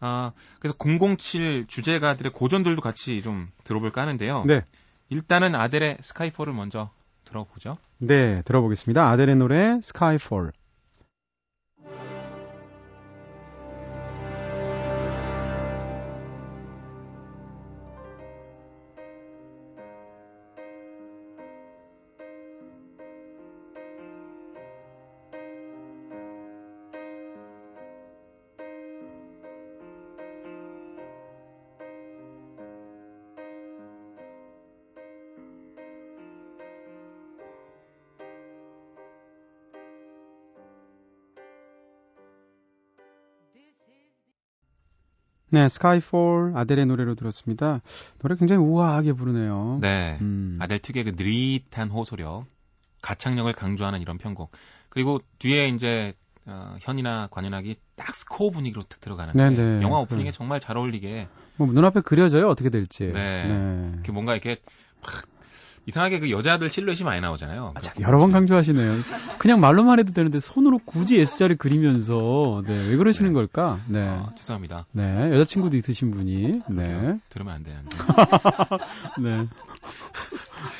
아, 0.00 0.32
그래서 0.58 0.74
007 0.78 1.66
주제가들의 1.66 2.32
고전들도 2.32 2.80
같이 2.80 3.20
좀 3.20 3.48
들어볼까 3.64 4.00
하는데요. 4.00 4.44
네. 4.46 4.64
일단은 5.10 5.54
아델의 5.54 5.98
스카이폴을 6.00 6.54
먼저 6.54 6.90
들어보죠. 7.24 7.76
네, 7.98 8.40
들어보겠습니다. 8.46 9.10
아델의 9.10 9.36
노래 9.36 9.78
Skyfall. 9.82 10.52
네, 45.50 45.68
스카이폴 45.68 46.52
아델의 46.54 46.86
노래로 46.86 47.14
들었습니다. 47.14 47.80
노래 48.18 48.36
굉장히 48.36 48.62
우아하게 48.64 49.12
부르네요. 49.12 49.78
네, 49.80 50.18
음. 50.20 50.58
아델 50.60 50.78
특유의 50.78 51.04
그 51.04 51.12
느릿한 51.16 51.90
호소력, 51.90 52.46
가창력을 53.02 53.52
강조하는 53.52 54.00
이런 54.00 54.18
편곡. 54.18 54.52
그리고 54.88 55.20
뒤에 55.38 55.68
이제 55.68 56.14
어, 56.46 56.76
현이나 56.80 57.28
관현악이 57.30 57.76
딱 57.96 58.14
스코어 58.14 58.50
분위기로 58.50 58.82
탁 58.84 59.00
들어가는데 59.00 59.38
네네. 59.38 59.78
네. 59.78 59.82
영화 59.82 59.98
오프닝에 60.00 60.30
네. 60.30 60.30
정말 60.32 60.58
잘 60.58 60.76
어울리게 60.76 61.28
뭐 61.56 61.66
눈앞에 61.68 62.00
그려져요 62.00 62.48
어떻게 62.48 62.70
될지. 62.70 63.04
네, 63.06 63.46
네. 63.46 64.12
뭔가 64.12 64.32
이렇게 64.32 64.56
막 65.02 65.10
이상하게 65.86 66.20
그 66.20 66.30
여자들 66.30 66.70
실루엣이 66.70 67.04
많이 67.04 67.20
나오잖아요. 67.20 67.74
아, 67.74 67.80
여러 68.00 68.18
번 68.18 68.32
강조하시네요. 68.32 68.98
그냥 69.38 69.60
말로만 69.60 69.98
해도 69.98 70.12
되는데 70.12 70.38
손으로 70.38 70.78
굳이 70.84 71.18
S자를 71.20 71.56
그리면서 71.56 72.62
네, 72.66 72.88
왜 72.88 72.96
그러시는 72.96 73.30
네. 73.30 73.34
걸까? 73.34 73.80
네. 73.88 74.06
아, 74.06 74.30
죄송합니다. 74.36 74.86
네, 74.92 75.32
여자친구도 75.32 75.76
있으신 75.76 76.10
분이. 76.10 76.62
네. 76.68 77.18
들으면 77.28 77.54
안 77.54 77.64
되는데. 77.64 77.96
네. 79.20 79.48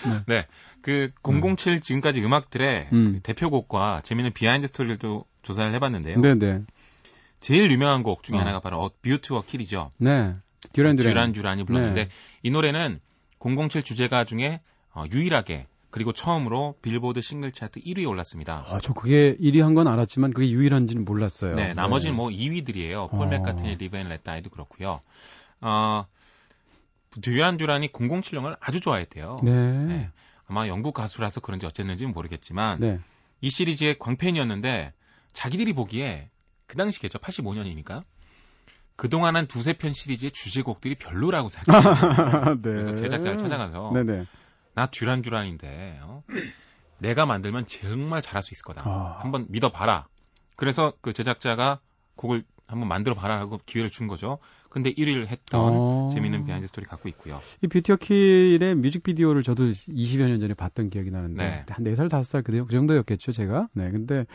네. 0.05 0.25
네. 0.27 0.47
그 0.83 1.26
007 1.26 1.69
음. 1.69 1.81
지금까지 1.81 2.23
음악들의 2.23 2.89
음. 2.93 3.13
그 3.15 3.21
대표곡과 3.23 4.03
재미있는 4.03 4.33
behind 4.33 4.67
story를 4.67 4.97
또 4.99 5.25
조사를 5.43 5.73
해봤는데요. 5.75 6.21
네네. 6.21 6.39
네. 6.39 6.63
제일 7.41 7.71
유명한 7.71 8.03
곡 8.03 8.23
중에 8.23 8.37
어. 8.37 8.41
하나가 8.41 8.61
바로 8.61 8.83
어, 8.83 8.91
View 9.03 9.29
to 9.29 9.43
a 9.43 9.47
Kill이죠. 9.47 9.91
네. 9.99 10.35
듀란 10.73 10.97
듀란. 10.97 10.97
듀란 10.97 11.33
듀란이 11.33 11.65
불렀는데 11.65 12.05
네. 12.05 12.11
이 12.43 12.51
노래는 12.51 13.01
007 13.39 13.83
주제가 13.83 14.25
중에 14.25 14.61
어, 15.01 15.05
유일하게 15.11 15.67
그리고 15.91 16.13
처음으로 16.13 16.77
빌보드 16.83 17.21
싱글 17.21 17.51
차트 17.53 17.81
1위에 17.81 18.09
올랐습니다. 18.09 18.65
아, 18.69 18.79
저 18.81 18.93
그게 18.93 19.35
1위 19.41 19.61
한 19.61 19.75
건 19.75 19.89
알았지만 19.89 20.33
그게 20.33 20.51
유일한지는 20.51 21.05
몰랐어요. 21.05 21.55
네, 21.57 21.73
나머지는 21.75 22.13
네. 22.13 22.17
뭐 22.17 22.29
2위들이에요. 22.29 23.11
폴 23.11 23.27
어. 23.27 23.27
맥카트니 23.27 23.77
Live 23.77 23.97
and 23.97 24.09
Let 24.09 24.24
Die도 24.24 24.51
그렇고요. 24.51 25.01
어, 25.63 26.07
듀란 27.23 27.57
듀란이 27.57 27.89
007형을 27.89 28.57
아주 28.61 28.81
좋아했대요. 28.81 29.41
네. 29.43 29.53
네. 29.53 30.11
아마 30.47 30.69
영국 30.69 30.95
가수라서 30.95 31.41
그런지 31.41 31.67
어쨌는지는 31.67 32.13
모르겠지만 32.13 32.79
네. 32.81 33.01
이 33.41 33.51
시리즈의 33.51 33.99
광팬이었는데 33.99 34.93
자기들이 35.33 35.73
보기에 35.73 36.29
그 36.67 36.77
당시겠죠. 36.77 37.19
85년이니까. 37.19 38.05
그동안 38.97 39.35
한 39.35 39.47
두세 39.47 39.73
편 39.73 39.93
시리즈의 39.95 40.31
주제곡들이 40.31 40.97
별로라고 40.97 41.49
생각해요. 41.49 42.55
네. 42.63 42.71
그래서 42.71 42.95
제작자를 42.97 43.39
찾아가서 43.39 43.93
네네. 43.95 44.27
나 44.75 44.87
듀란 44.87 45.23
듀란인데 45.23 46.01
어? 46.03 46.23
내가 46.99 47.27
만들면 47.27 47.67
정말 47.67 48.23
잘할 48.23 48.43
수 48.43 48.53
있을 48.55 48.65
거다. 48.65 48.89
아. 48.89 49.19
한번 49.21 49.47
믿어봐라. 49.49 50.07
그래서 50.57 50.93
그 51.01 51.13
제작자가 51.13 51.81
곡을 52.17 52.45
한번 52.67 52.89
만들어 52.89 53.15
봐라라고 53.15 53.61
기회를 53.67 53.91
준 53.91 54.07
거죠. 54.07 54.39
근데 54.69 54.93
1위를 54.93 55.27
했던 55.27 55.61
어... 55.61 56.09
재미있는 56.13 56.45
비하인드 56.45 56.67
스토리 56.69 56.87
갖고 56.87 57.09
있고요. 57.09 57.41
이 57.63 57.67
View 57.67 57.84
to 57.84 57.93
a 57.93 57.97
Kill의 57.97 58.77
뮤직비디오를 58.77 59.43
저도 59.43 59.71
20여 59.71 60.29
년 60.29 60.39
전에 60.39 60.55
봤던 60.55 60.91
기억이 60.91 61.11
나는데 61.11 61.45
네. 61.45 61.65
한 61.69 61.85
4살 61.85 62.09
5살 62.09 62.45
그 62.45 62.73
정도였겠죠, 62.73 63.33
제가. 63.33 63.69
네. 63.73 63.91
근데 63.91 64.27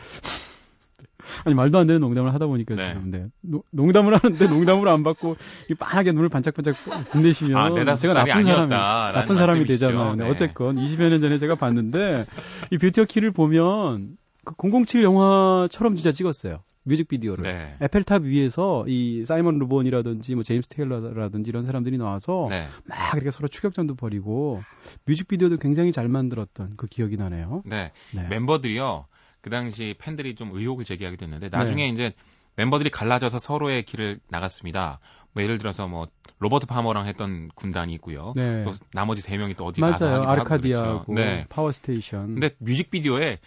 아니 1.44 1.56
말도 1.56 1.78
안 1.78 1.88
되는 1.88 2.02
농담을 2.02 2.34
하다 2.34 2.48
보니까 2.48 2.76
네. 2.76 2.84
지금 2.86 3.12
네. 3.12 3.26
노, 3.42 3.64
농담을 3.72 4.16
하는데 4.16 4.48
농담으로 4.48 4.92
안 4.92 5.04
받고 5.04 5.36
이 5.70 5.74
빤하게 5.76 6.12
눈을 6.12 6.30
반짝반짝 6.30 6.76
빛내시면 7.12 7.58
아, 7.58 7.96
제가 7.96 8.14
나쁜 8.14 8.44
사람이 8.44 8.70
나쁜 8.70 9.36
사람이 9.36 9.66
되잖아요. 9.66 10.16
네. 10.16 10.30
어쨌건 10.30 10.76
20여 10.76 11.10
년 11.10 11.22
전에 11.22 11.38
제가 11.38 11.56
봤는데 11.56 12.26
이 12.72 12.78
View 12.78 12.94
to 12.94 13.02
a 13.02 13.06
Kill을 13.06 13.32
보면 13.32 14.18
그 14.44 14.56
007 14.56 15.04
영화처럼 15.04 15.96
진짜 15.96 16.12
찍었어요. 16.12 16.62
뮤직비디오를 16.86 17.44
네. 17.44 17.76
에펠탑 17.82 18.24
위에서 18.24 18.86
이 18.88 19.26
사이먼 19.26 19.58
르봉이라든지 19.58 20.36
뭐 20.36 20.44
존 20.44 20.70
테일러라든지 20.70 21.50
이런 21.50 21.64
사람들이 21.64 21.98
나와서 21.98 22.48
네. 22.50 22.68
막 22.86 23.16
이렇게 23.16 23.32
서로 23.32 23.48
추격전도 23.48 23.96
벌이고 23.96 24.62
뮤직비디오도 25.06 25.58
굉장히 25.58 25.92
잘 25.92 26.08
만들었던 26.08 26.74
그 26.78 26.88
기억이 26.88 27.18
나네요. 27.18 27.64
네. 27.66 27.92
네. 28.14 28.28
멤버들이요. 28.30 29.08
그 29.46 29.52
당시 29.52 29.94
팬들이 30.00 30.34
좀 30.34 30.50
의혹을 30.56 30.86
제기하게 30.86 31.18
됐는데 31.18 31.50
나중에 31.50 31.84
네. 31.84 31.90
이제 31.90 32.14
멤버들이 32.56 32.90
갈라져서 32.90 33.38
서로의 33.38 33.84
길을 33.84 34.20
나갔습니다. 34.28 35.00
뭐 35.34 35.44
예를 35.44 35.60
들어서 35.60 35.88
뭐 35.88 36.08
로버트 36.40 36.66
파머랑 36.66 37.06
했던 37.06 37.50
구단이 37.54 37.94
있고요. 37.94 38.34
네. 38.36 38.64
또 38.64 38.72
나머지 38.92 39.22
세 39.22 39.38
명이 39.38 39.54
또 39.54 39.66
어디 39.66 39.82
가서 39.82 40.08
맞아요. 40.08 40.24
아르카디아하고 40.24 41.14
네. 41.14 41.46
파워스테이션. 41.50 42.40
근데 42.40 42.50
뮤직비디오에 42.58 43.38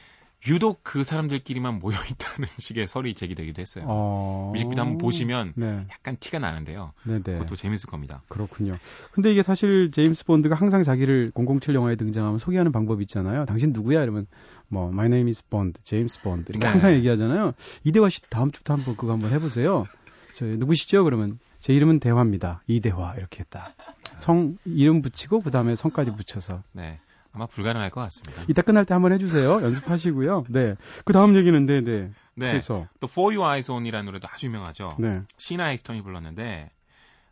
유독 0.47 0.85
그 0.85 1.03
사람들끼리만 1.03 1.81
모여 1.81 1.97
있다는 1.97 2.47
식의 2.59 2.87
설이 2.87 3.15
제기되기도 3.15 3.61
했어요. 3.61 3.85
어... 3.89 4.53
뮤직비디오 4.53 4.85
한번 4.85 4.99
보시면 4.99 5.55
네. 5.57 5.85
약간 5.91 6.17
티가 6.21 6.39
나는데요. 6.39 6.93
네네. 7.05 7.23
그것도 7.23 7.57
재밌을 7.57 7.91
겁니다. 7.91 8.23
그렇군요. 8.29 8.77
근데 9.11 9.33
이게 9.33 9.43
사실 9.43 9.91
제임스 9.91 10.27
본드가 10.27 10.55
항상 10.55 10.85
자기를 10.85 11.33
007 11.35 11.75
영화에 11.75 11.97
등장하면 11.97 12.39
소개하는 12.39 12.71
방법이 12.71 13.03
있잖아요. 13.03 13.47
당신 13.47 13.73
누구야? 13.73 14.01
이러면 14.01 14.29
뭐 14.69 14.89
My 14.89 15.07
name 15.07 15.29
is 15.31 15.47
Bond, 15.49 15.81
제임스 15.83 16.23
본드 16.23 16.51
이렇게 16.51 16.67
네. 16.67 16.71
항상 16.71 16.93
얘기하잖아요. 16.93 17.55
이대화 17.85 18.09
씨 18.09 18.21
다음 18.29 18.51
주부터 18.51 18.75
한번 18.75 18.97
그거 18.97 19.13
한번 19.13 19.31
해보세요. 19.33 19.87
저 20.35 20.45
누구시죠? 20.45 21.05
그러면 21.05 21.39
제 21.59 21.73
이름은 21.73 22.01
대화입니다. 22.01 22.63
이대화 22.67 23.15
이렇게 23.17 23.41
했다. 23.41 23.75
성 24.19 24.57
이름 24.65 25.03
붙이고 25.03 25.41
그 25.41 25.51
다음에 25.51 25.75
성까지 25.75 26.13
붙여서. 26.13 26.63
네. 26.73 27.01
아마 27.33 27.47
불가능할 27.47 27.91
것 27.91 28.01
같습니다. 28.03 28.43
이따 28.49 28.63
끝날 28.63 28.85
때 28.85 28.95
한번 28.95 29.13
해주세요. 29.13 29.63
연습하시고요. 29.63 30.45
네. 30.49 30.75
그 31.05 31.13
다음 31.13 31.37
얘기는 31.37 31.67
네, 31.67 31.81
네. 31.81 32.11
네. 32.35 32.51
그래서 32.51 32.87
또 33.01 33.07
For 33.07 33.35
Your 33.35 33.51
Eyes 33.51 33.71
Only라는 33.71 34.07
노래도 34.07 34.29
아주 34.31 34.47
유명하죠. 34.47 34.97
네. 34.99 35.21
시나 35.37 35.73
이스턴이 35.73 36.03
불렀는데 36.03 36.71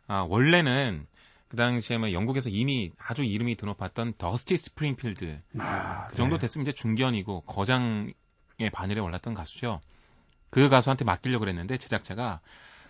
아, 0.07 0.25
원래는 0.27 1.05
그 1.47 1.55
당시에 1.55 1.97
뭐 1.97 2.11
영국에서 2.11 2.49
이미 2.49 2.91
아주 2.97 3.23
이름이 3.23 3.55
드높았던 3.55 4.15
더스티 4.17 4.57
스프링필드 4.57 5.41
아, 5.59 6.05
그 6.07 6.15
정도 6.15 6.37
네. 6.37 6.41
됐으면 6.41 6.63
이제 6.65 6.73
중견이고 6.73 7.41
거장의 7.41 8.13
반열에 8.73 8.99
올랐던 8.99 9.33
가수죠. 9.33 9.79
그 10.49 10.69
가수한테 10.69 11.05
맡기려고 11.05 11.41
그랬는데 11.41 11.77
제작자가 11.77 12.41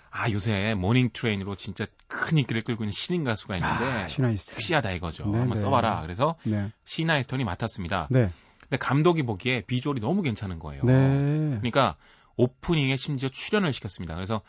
아 0.10 0.32
요새 0.32 0.74
Morning 0.74 1.10
Train으로 1.13 1.56
진짜 1.56 1.86
큰 2.08 2.38
인기를 2.38 2.63
끌고 2.63 2.84
있는 2.84 2.91
신인 2.91 3.24
가수가 3.24 3.58
있는데 3.58 3.86
아, 3.86 4.08
섹시하다 4.36 4.91
이거죠. 4.91 5.26
네, 5.26 5.38
한번 5.38 5.56
네. 5.56 5.62
써봐라. 5.62 6.02
그래서 6.02 6.36
네. 6.43 6.72
시나 6.86 7.03
이스턴이 7.03 7.43
맡았습니다. 7.43 8.08
네. 8.10 8.30
근데 8.62 8.78
감독이 8.78 9.24
보기에 9.24 9.62
비주얼이 9.62 10.00
너무 10.02 10.22
괜찮은 10.24 10.60
거예요. 10.60 10.84
네. 10.84 10.93
그러니까 11.58 11.96
오프닝에 12.38 12.96
심지어 12.98 13.30
출연을 13.30 13.74
시켰습니다. 13.74 14.15
그래서 14.15 14.41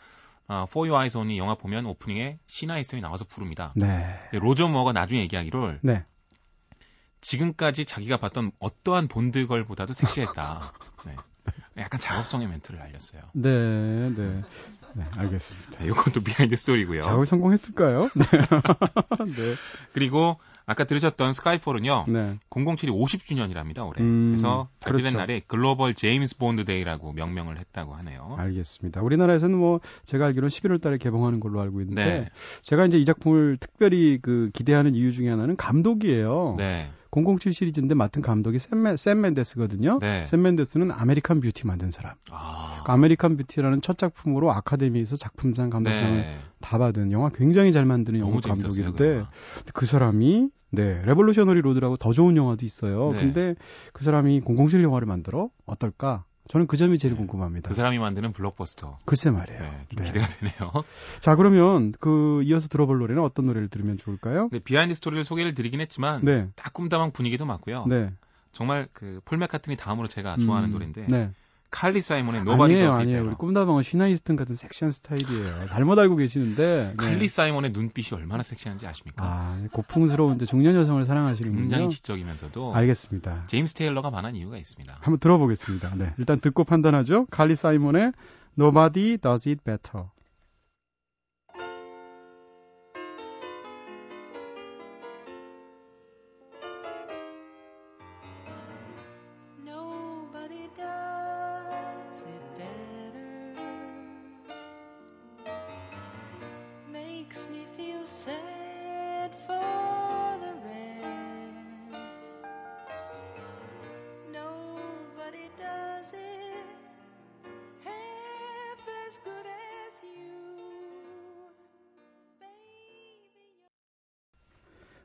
어, 0.49 0.65
For 0.67 0.89
Your 0.89 0.99
Eyes 0.99 1.15
Only 1.15 1.37
영화 1.37 1.53
보면 1.53 1.85
오프닝에 1.85 2.39
시나 2.47 2.79
이스턴이 2.79 3.01
나와서 3.01 3.23
부릅니다. 3.23 3.71
네. 3.75 4.19
로저 4.33 4.67
모어가 4.67 4.91
나중에 4.91 5.21
얘기하기를 5.21 5.79
네. 5.83 6.03
지금까지 7.21 7.85
자기가 7.85 8.17
봤던 8.17 8.51
어떠한 8.59 9.07
본드걸보다도 9.09 9.93
섹시했다. 9.93 10.73
네. 11.05 11.15
약간 11.77 11.99
작업성의 11.99 12.47
멘트를 12.47 12.81
날렸어요. 12.81 13.21
네, 13.33 14.09
네. 14.09 14.41
네, 14.93 15.05
알겠습니다. 15.17 15.81
네, 15.81 15.87
이것도 15.87 16.21
비하인드 16.21 16.55
스토리고요. 16.55 17.01
작업이 17.01 17.27
성공했을까요? 17.27 18.09
네. 18.17 19.25
네. 19.35 19.55
그리고 19.93 20.39
아까 20.69 20.83
들으셨던 20.83 21.33
스카이폴은요. 21.33 22.05
네. 22.09 22.37
007이 22.51 22.89
50주년이랍니다, 22.89 23.87
올해. 23.87 24.03
음, 24.03 24.33
그래서 24.33 24.67
가필의 24.81 25.01
그렇죠. 25.01 25.17
날에 25.17 25.41
글로벌 25.47 25.95
제임스 25.95 26.37
본드 26.37 26.65
데이라고 26.65 27.11
명명을 27.13 27.57
했다고 27.57 27.95
하네요. 27.95 28.35
알겠습니다. 28.37 29.01
우리나라에서는 29.01 29.57
뭐 29.57 29.79
제가 30.05 30.27
알기로는 30.27 30.49
11월 30.49 30.79
달에 30.79 30.99
개봉하는 30.99 31.39
걸로 31.39 31.59
알고 31.59 31.81
있는데 31.81 32.05
네. 32.05 32.29
제가 32.61 32.85
이제 32.85 32.99
이 32.99 33.05
작품을 33.05 33.57
특별히 33.59 34.19
그 34.21 34.51
기대하는 34.53 34.93
이유 34.93 35.11
중에 35.11 35.29
하나는 35.29 35.55
감독이에요. 35.55 36.53
네. 36.59 36.91
007 37.11 37.53
시리즈인데 37.53 37.95
맡은 37.95 38.21
감독이 38.21 38.59
샘, 38.59 38.95
샘 38.97 39.21
맨데스거든요. 39.21 39.99
네. 39.99 40.25
샘 40.25 40.41
맨데스는 40.41 40.91
American 40.91 41.39
Beauty 41.41 41.65
만든 41.65 41.91
사람. 41.91 42.13
아. 42.31 42.83
그 42.85 42.91
American 42.91 43.37
Beauty라는 43.37 43.81
첫 43.81 43.97
작품으로 43.97 44.51
아카데미에서 44.51 45.15
작품상 45.15 45.69
감독상을 45.69 46.17
네. 46.17 46.37
다 46.59 46.77
받은 46.77 47.11
영화 47.11 47.29
굉장히 47.29 47.71
잘 47.71 47.85
만드는 47.85 48.19
영화 48.19 48.39
감독인데 48.39 49.25
그 49.73 49.85
사람이 49.85 50.49
네, 50.71 51.01
Revolutionary 51.05 51.61
Road라고 51.61 51.97
더 51.97 52.13
좋은 52.13 52.37
영화도 52.37 52.65
있어요. 52.65 53.11
네. 53.13 53.19
근데 53.19 53.55
그 53.93 54.03
사람이 54.03 54.41
007 54.41 54.83
영화를 54.83 55.07
만들어 55.07 55.49
어떨까? 55.65 56.25
저는 56.49 56.65
그 56.67 56.77
점이 56.77 56.97
제일 56.97 57.13
네. 57.13 57.19
궁금합니다. 57.19 57.69
그 57.69 57.75
사람이 57.75 57.99
만드는 57.99 58.33
블록버스터. 58.33 58.97
글쎄 59.05 59.29
말이에요. 59.29 59.61
네, 59.61 59.85
좀 59.89 59.97
네. 59.97 60.03
기대가 60.05 60.25
되네요. 60.27 60.71
자, 61.21 61.35
그러면 61.35 61.93
그 61.99 62.41
이어서 62.43 62.67
들어볼 62.67 62.97
노래는 62.97 63.21
어떤 63.23 63.45
노래를 63.45 63.67
들으면 63.69 63.97
좋을까요? 63.97 64.49
네, 64.51 64.59
비하인드 64.59 64.95
스토리를 64.95 65.23
소개를 65.23 65.53
드리긴 65.53 65.79
했지만 65.79 66.21
네. 66.25 66.49
딱 66.55 66.73
꿈다방 66.73 67.11
분위기도 67.11 67.45
맞고요. 67.45 67.85
네. 67.87 68.11
정말 68.51 68.87
그 68.93 69.21
폴 69.25 69.37
맥카트니 69.37 69.77
다음으로 69.77 70.07
제가 70.07 70.37
좋아하는 70.37 70.69
음, 70.69 70.73
노래인데 70.73 71.05
네. 71.07 71.29
칼리 71.71 72.01
사이먼의 72.01 72.43
Nobody 72.43 72.73
아니에요, 72.73 72.89
아니에요. 72.91 73.25
우리 73.27 73.35
꿈다방은 73.35 73.83
시나 73.83 74.00
이스턴 74.00 74.35
같은 74.35 74.55
섹시한 74.55 74.91
스타일이에요. 74.91 75.67
잘못 75.67 75.99
알고 75.99 76.15
계시는데. 76.15 76.87
네. 76.89 76.93
칼리 76.97 77.27
사이먼의 77.27 77.71
눈빛이 77.71 78.19
얼마나 78.19 78.41
섹시한지 78.43 78.87
아십니까? 78.87 79.23
아, 79.23 79.61
고풍스러운 79.71 80.39
중년 80.39 80.75
여성을 80.75 81.03
사랑하시는군요. 81.05 81.61
굉장히 81.61 81.89
지적이면서도. 81.89 82.75
알겠습니다. 82.75 83.45
제임스 83.47 83.75
테일러가 83.75 84.09
많은 84.09 84.35
이유가 84.35 84.57
있습니다. 84.57 84.97
한번 84.99 85.19
들어보겠습니다. 85.19 85.95
네, 85.95 86.13
일단 86.17 86.39
듣고 86.39 86.63
판단하죠. 86.63 87.27
칼리 87.29 87.55
사이먼의 87.55 88.13
Nobody 88.57 89.17
Does 89.17 89.47
It 89.47 89.61
Better. 89.63 90.07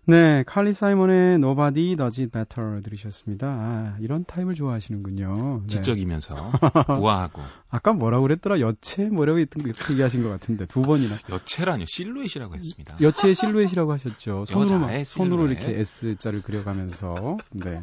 네, 0.07 0.45
칼리 0.47 0.75
사이먼의 0.75 1.37
Nobody 1.37 1.97
Does 1.97 2.21
It 2.21 2.31
Better 2.31 2.83
들으셨습니다. 2.83 3.47
아, 3.47 3.97
이런 4.01 4.27
타입을 4.27 4.55
좋아하시는군요. 4.55 5.63
네. 5.63 5.67
지적이면서 5.67 6.35
우아하고. 7.01 7.41
아까 7.71 7.95
뭐라고 7.95 8.23
그랬더라? 8.23 8.61
여체 8.61 9.07
뭐라고 9.07 9.39
했던 9.39 9.65
얘기하신 9.67 10.23
것 10.23 10.29
같은데 10.29 10.67
두 10.67 10.83
번이나. 10.83 11.17
여체라뇨, 11.31 11.87
실루엣이라고 11.87 12.55
했습니다. 12.55 12.99
여체의 13.01 13.35
실루엣이라고 13.35 13.93
하셨죠. 13.93 14.45
손으로 14.49 14.87
실루엣. 14.87 15.07
손으로 15.07 15.47
이렇게 15.47 15.79
S자를 15.79 16.43
그려가면서. 16.43 17.39
네. 17.53 17.81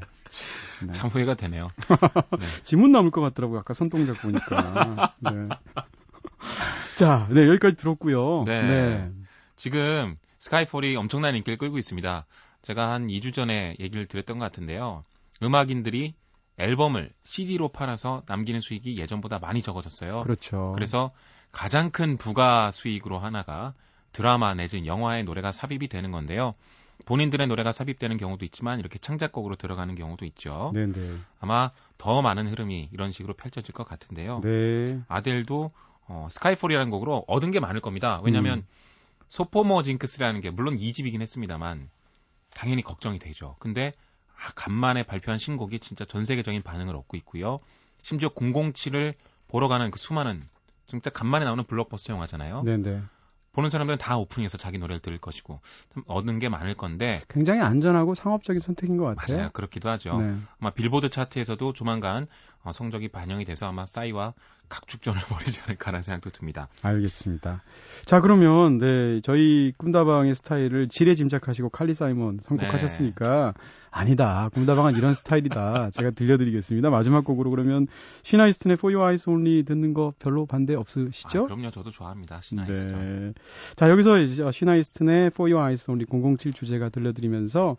네. 0.86 0.92
참 0.92 1.10
후회가 1.10 1.34
되네요. 1.34 1.70
네. 2.40 2.46
지문 2.62 2.92
남을 2.92 3.10
것 3.10 3.22
같더라고요. 3.22 3.60
아까 3.60 3.74
손동작 3.74 4.22
보니까. 4.22 5.16
네. 5.20 5.50
자, 6.96 7.28
네 7.32 7.48
여기까지 7.48 7.76
들었고요. 7.78 8.44
네. 8.46 8.62
네. 8.62 9.12
지금 9.56 10.18
스카이폴이 10.42 10.96
엄청난 10.96 11.36
인기를 11.36 11.58
끌고 11.58 11.78
있습니다. 11.78 12.26
제가 12.64 12.92
한 12.92 13.08
2주 13.08 13.32
전에 13.32 13.76
얘기를 13.80 14.08
드렸던 14.08 14.40
것 14.40 14.46
같은데요. 14.46 15.04
음악인들이 15.44 16.16
앨범을 16.58 17.12
CD로 17.24 17.70
팔아서 17.70 18.24
남기는 18.26 18.60
수익이 18.60 18.98
예전보다 18.98 19.38
많이 19.38 19.62
적어졌어요. 19.62 20.24
그렇죠. 20.24 20.72
그래서 20.74 21.12
가장 21.52 21.92
큰 21.92 22.18
부가 22.18 22.72
수익으로 22.72 23.20
하나가 23.20 23.76
드라마 24.14 24.56
내진 24.56 24.88
영화의 24.88 25.26
노래가 25.26 25.52
삽입이 25.52 25.88
되는 25.88 26.12
건데요. 26.12 26.56
본인들의 27.06 27.46
노래가 27.46 27.72
삽입되는 27.72 28.18
경우도 28.18 28.44
있지만 28.46 28.80
이렇게 28.80 28.98
창작곡으로 28.98 29.58
들어가는 29.58 29.94
경우도 29.94 30.26
있죠. 30.26 30.72
네네. 30.74 30.92
네. 30.92 31.18
아마 31.40 31.70
더 31.98 32.24
많은 32.24 32.48
흐름이 32.48 32.90
이런 32.92 33.12
식으로 33.12 33.36
펼쳐질 33.36 33.74
것 33.76 33.88
같은데요. 33.88 34.40
네. 34.42 35.02
아델도 35.08 35.72
어, 36.08 36.28
스카이폴이라는 36.32 36.90
곡으로 36.90 37.26
얻은 37.28 37.52
게 37.52 37.60
많을 37.60 37.80
겁니다. 37.80 38.20
왜냐하면 38.24 38.60
음. 38.60 38.66
소포머 39.32 39.82
징크스라는 39.84 40.42
게 40.42 40.50
물론 40.50 40.78
2집이긴 40.78 41.22
했습니다만 41.22 41.90
당연히 42.54 42.82
걱정이 42.82 43.18
되죠. 43.18 43.56
근데 43.60 43.94
아, 44.28 44.52
간만에 44.56 45.04
발표한 45.04 45.38
신곡이 45.38 45.80
진짜 45.80 46.04
전 46.04 46.26
세계적인 46.26 46.64
반응을 46.64 46.94
얻고 46.98 47.16
있고요. 47.16 47.62
심지어 48.02 48.28
007을 48.28 49.14
보러 49.48 49.70
가는 49.70 49.90
그 49.90 49.98
수많은 49.98 50.50
진짜 50.86 51.10
간만에 51.10 51.46
나오는 51.46 51.64
블록버스터 51.64 52.12
영화잖아요. 52.12 52.64
네네. 52.64 53.04
보는 53.54 53.70
사람들은 53.70 54.00
다 54.00 54.18
오프닝에서 54.18 54.58
자기 54.58 54.78
노래를 54.78 55.00
들을 55.00 55.18
것이고 55.18 55.62
얻는 56.08 56.40
게 56.40 56.50
많을 56.50 56.74
건데 56.74 57.22
굉장히 57.30 57.62
안전하고 57.62 58.16
상업적인 58.16 58.60
선택인 58.60 58.98
것 58.98 59.16
같아요. 59.16 59.38
맞아요. 59.38 59.50
그렇기도 59.54 59.88
하죠. 59.90 60.20
네. 60.20 60.36
아마 60.60 60.72
빌보드 60.72 61.10
차트에서도 61.10 61.72
조만간 61.72 62.28
어, 62.64 62.72
성적이 62.72 63.08
반영이 63.08 63.46
돼서 63.46 63.68
아마 63.68 63.86
싸이와 63.86 64.34
각축전을 64.70 65.20
벌이지 65.30 65.62
않을까라는 65.66 66.02
생각도 66.02 66.30
듭니다. 66.30 66.70
알겠습니다. 66.82 67.62
자 68.06 68.22
그러면 68.22 68.78
네 68.78 69.20
저희 69.22 69.74
꿈다방의 69.78 70.34
스타일을 70.36 70.88
지레 70.88 71.16
짐작하시고 71.16 71.70
칼리 71.70 71.94
사이먼 71.94 72.38
선곡하셨으니까 72.42 73.54
네. 73.56 73.62
아니다. 73.90 74.50
꿈다방은 74.54 74.96
이런 74.96 75.14
스타일이다. 75.14 75.90
제가 75.92 76.12
들려드리겠습니다. 76.12 76.90
마지막 76.90 77.26
곡으로 77.26 77.50
그러면 77.50 77.86
시나이스튼의 78.24 78.76
For 78.76 78.94
Your 78.96 79.06
Eyes 79.10 79.30
Only 79.30 79.64
듣는 79.64 79.94
거 79.94 80.14
별로 80.20 80.46
반대 80.46 80.74
없으시죠? 80.76 81.42
아, 81.42 81.44
그럼요. 81.44 81.72
저도 81.72 81.90
좋아합니다. 81.90 82.40
시나이스튼. 82.42 83.34
네. 83.36 83.42
자 83.76 83.90
여기서 83.90 84.52
시나이스튼의 84.52 85.28
For 85.28 85.52
Your 85.52 85.66
Eyes 85.68 85.92
Only 85.92 86.06
007 86.38 86.54
주제가 86.54 86.88
들려드리면서 86.90 87.76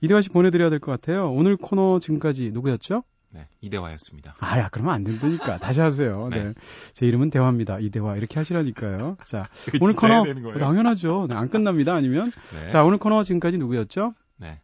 이대화 0.00 0.20
씨 0.20 0.28
보내드려야 0.28 0.70
될 0.70 0.78
것 0.78 0.92
같아요. 0.92 1.32
오늘 1.32 1.56
코너 1.56 1.98
지금까지 1.98 2.50
누구였죠? 2.52 3.02
네, 3.36 3.46
이대화였습니다. 3.60 4.34
아, 4.40 4.58
야, 4.58 4.68
그러면 4.72 4.94
안 4.94 5.04
된다니까. 5.04 5.58
다시 5.58 5.82
하세요. 5.82 6.28
네. 6.32 6.44
네. 6.44 6.54
제 6.94 7.06
이름은 7.06 7.28
대화입니다. 7.28 7.78
이대화. 7.80 8.16
이렇게 8.16 8.40
하시라니까요. 8.40 9.18
자, 9.26 9.48
오늘 9.82 9.94
코너, 9.94 10.24
당연하죠. 10.58 11.26
네, 11.28 11.34
안 11.34 11.50
끝납니다. 11.50 11.94
아니면. 11.94 12.32
네. 12.54 12.68
자, 12.68 12.82
오늘 12.82 12.96
코너 12.96 13.22
지금까지 13.22 13.58
누구였죠? 13.58 14.14
네. 14.38 14.60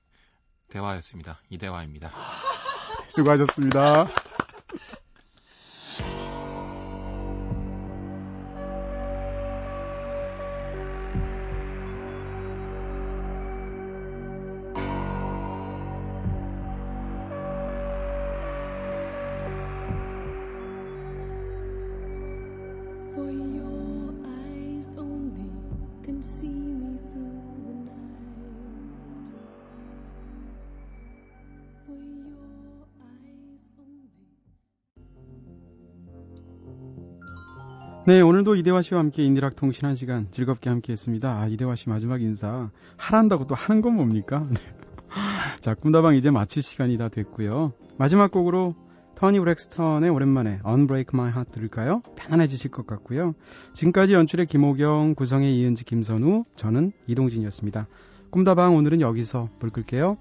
대화였습니다. 0.71 1.41
이대화입니다. 1.51 2.09
네, 2.09 3.05
수고하셨습니다. 3.09 4.09
네, 38.05 38.21
오늘도 38.21 38.57
이대화 38.57 38.83
씨와 38.83 38.99
함께 38.99 39.23
인디락 39.23 39.55
통신 39.55 39.87
한 39.87 39.95
시간 39.95 40.27
즐겁게 40.33 40.69
함께 40.69 40.93
했습니다. 40.93 41.38
아, 41.38 41.47
이대화 41.47 41.77
씨 41.77 41.88
마지막 41.88 42.21
인사. 42.21 42.69
하란다고 42.97 43.47
또 43.47 43.55
하는 43.55 43.81
건 43.81 43.95
뭡니까? 43.95 44.45
네. 44.51 44.57
자, 45.61 45.75
꿈다방 45.75 46.17
이제 46.17 46.29
마칠 46.29 46.65
시간이 46.65 46.99
다 46.99 47.09
됐고요. 47.09 47.73
마지막 47.99 48.33
곡으로 48.33 48.74
터니 49.14 49.39
브렉스턴의 49.39 50.11
오랜만에 50.11 50.59
Unbreak 50.66 51.11
My 51.14 51.29
Heart 51.31 51.53
들을까요? 51.53 52.03
편안해지실 52.16 52.72
것 52.72 52.89
같고요. 52.89 53.37
지금까지 53.72 54.14
연출의 54.14 54.47
김호경, 54.47 55.14
구성의 55.14 55.57
이은지, 55.61 55.85
김선우, 55.85 56.45
저는 56.57 56.91
이동진이었습니다. 57.07 57.87
꿈다방 58.31 58.74
오늘은 58.74 59.01
여기서 59.01 59.49
불 59.61 59.70
끌게요. 59.70 60.16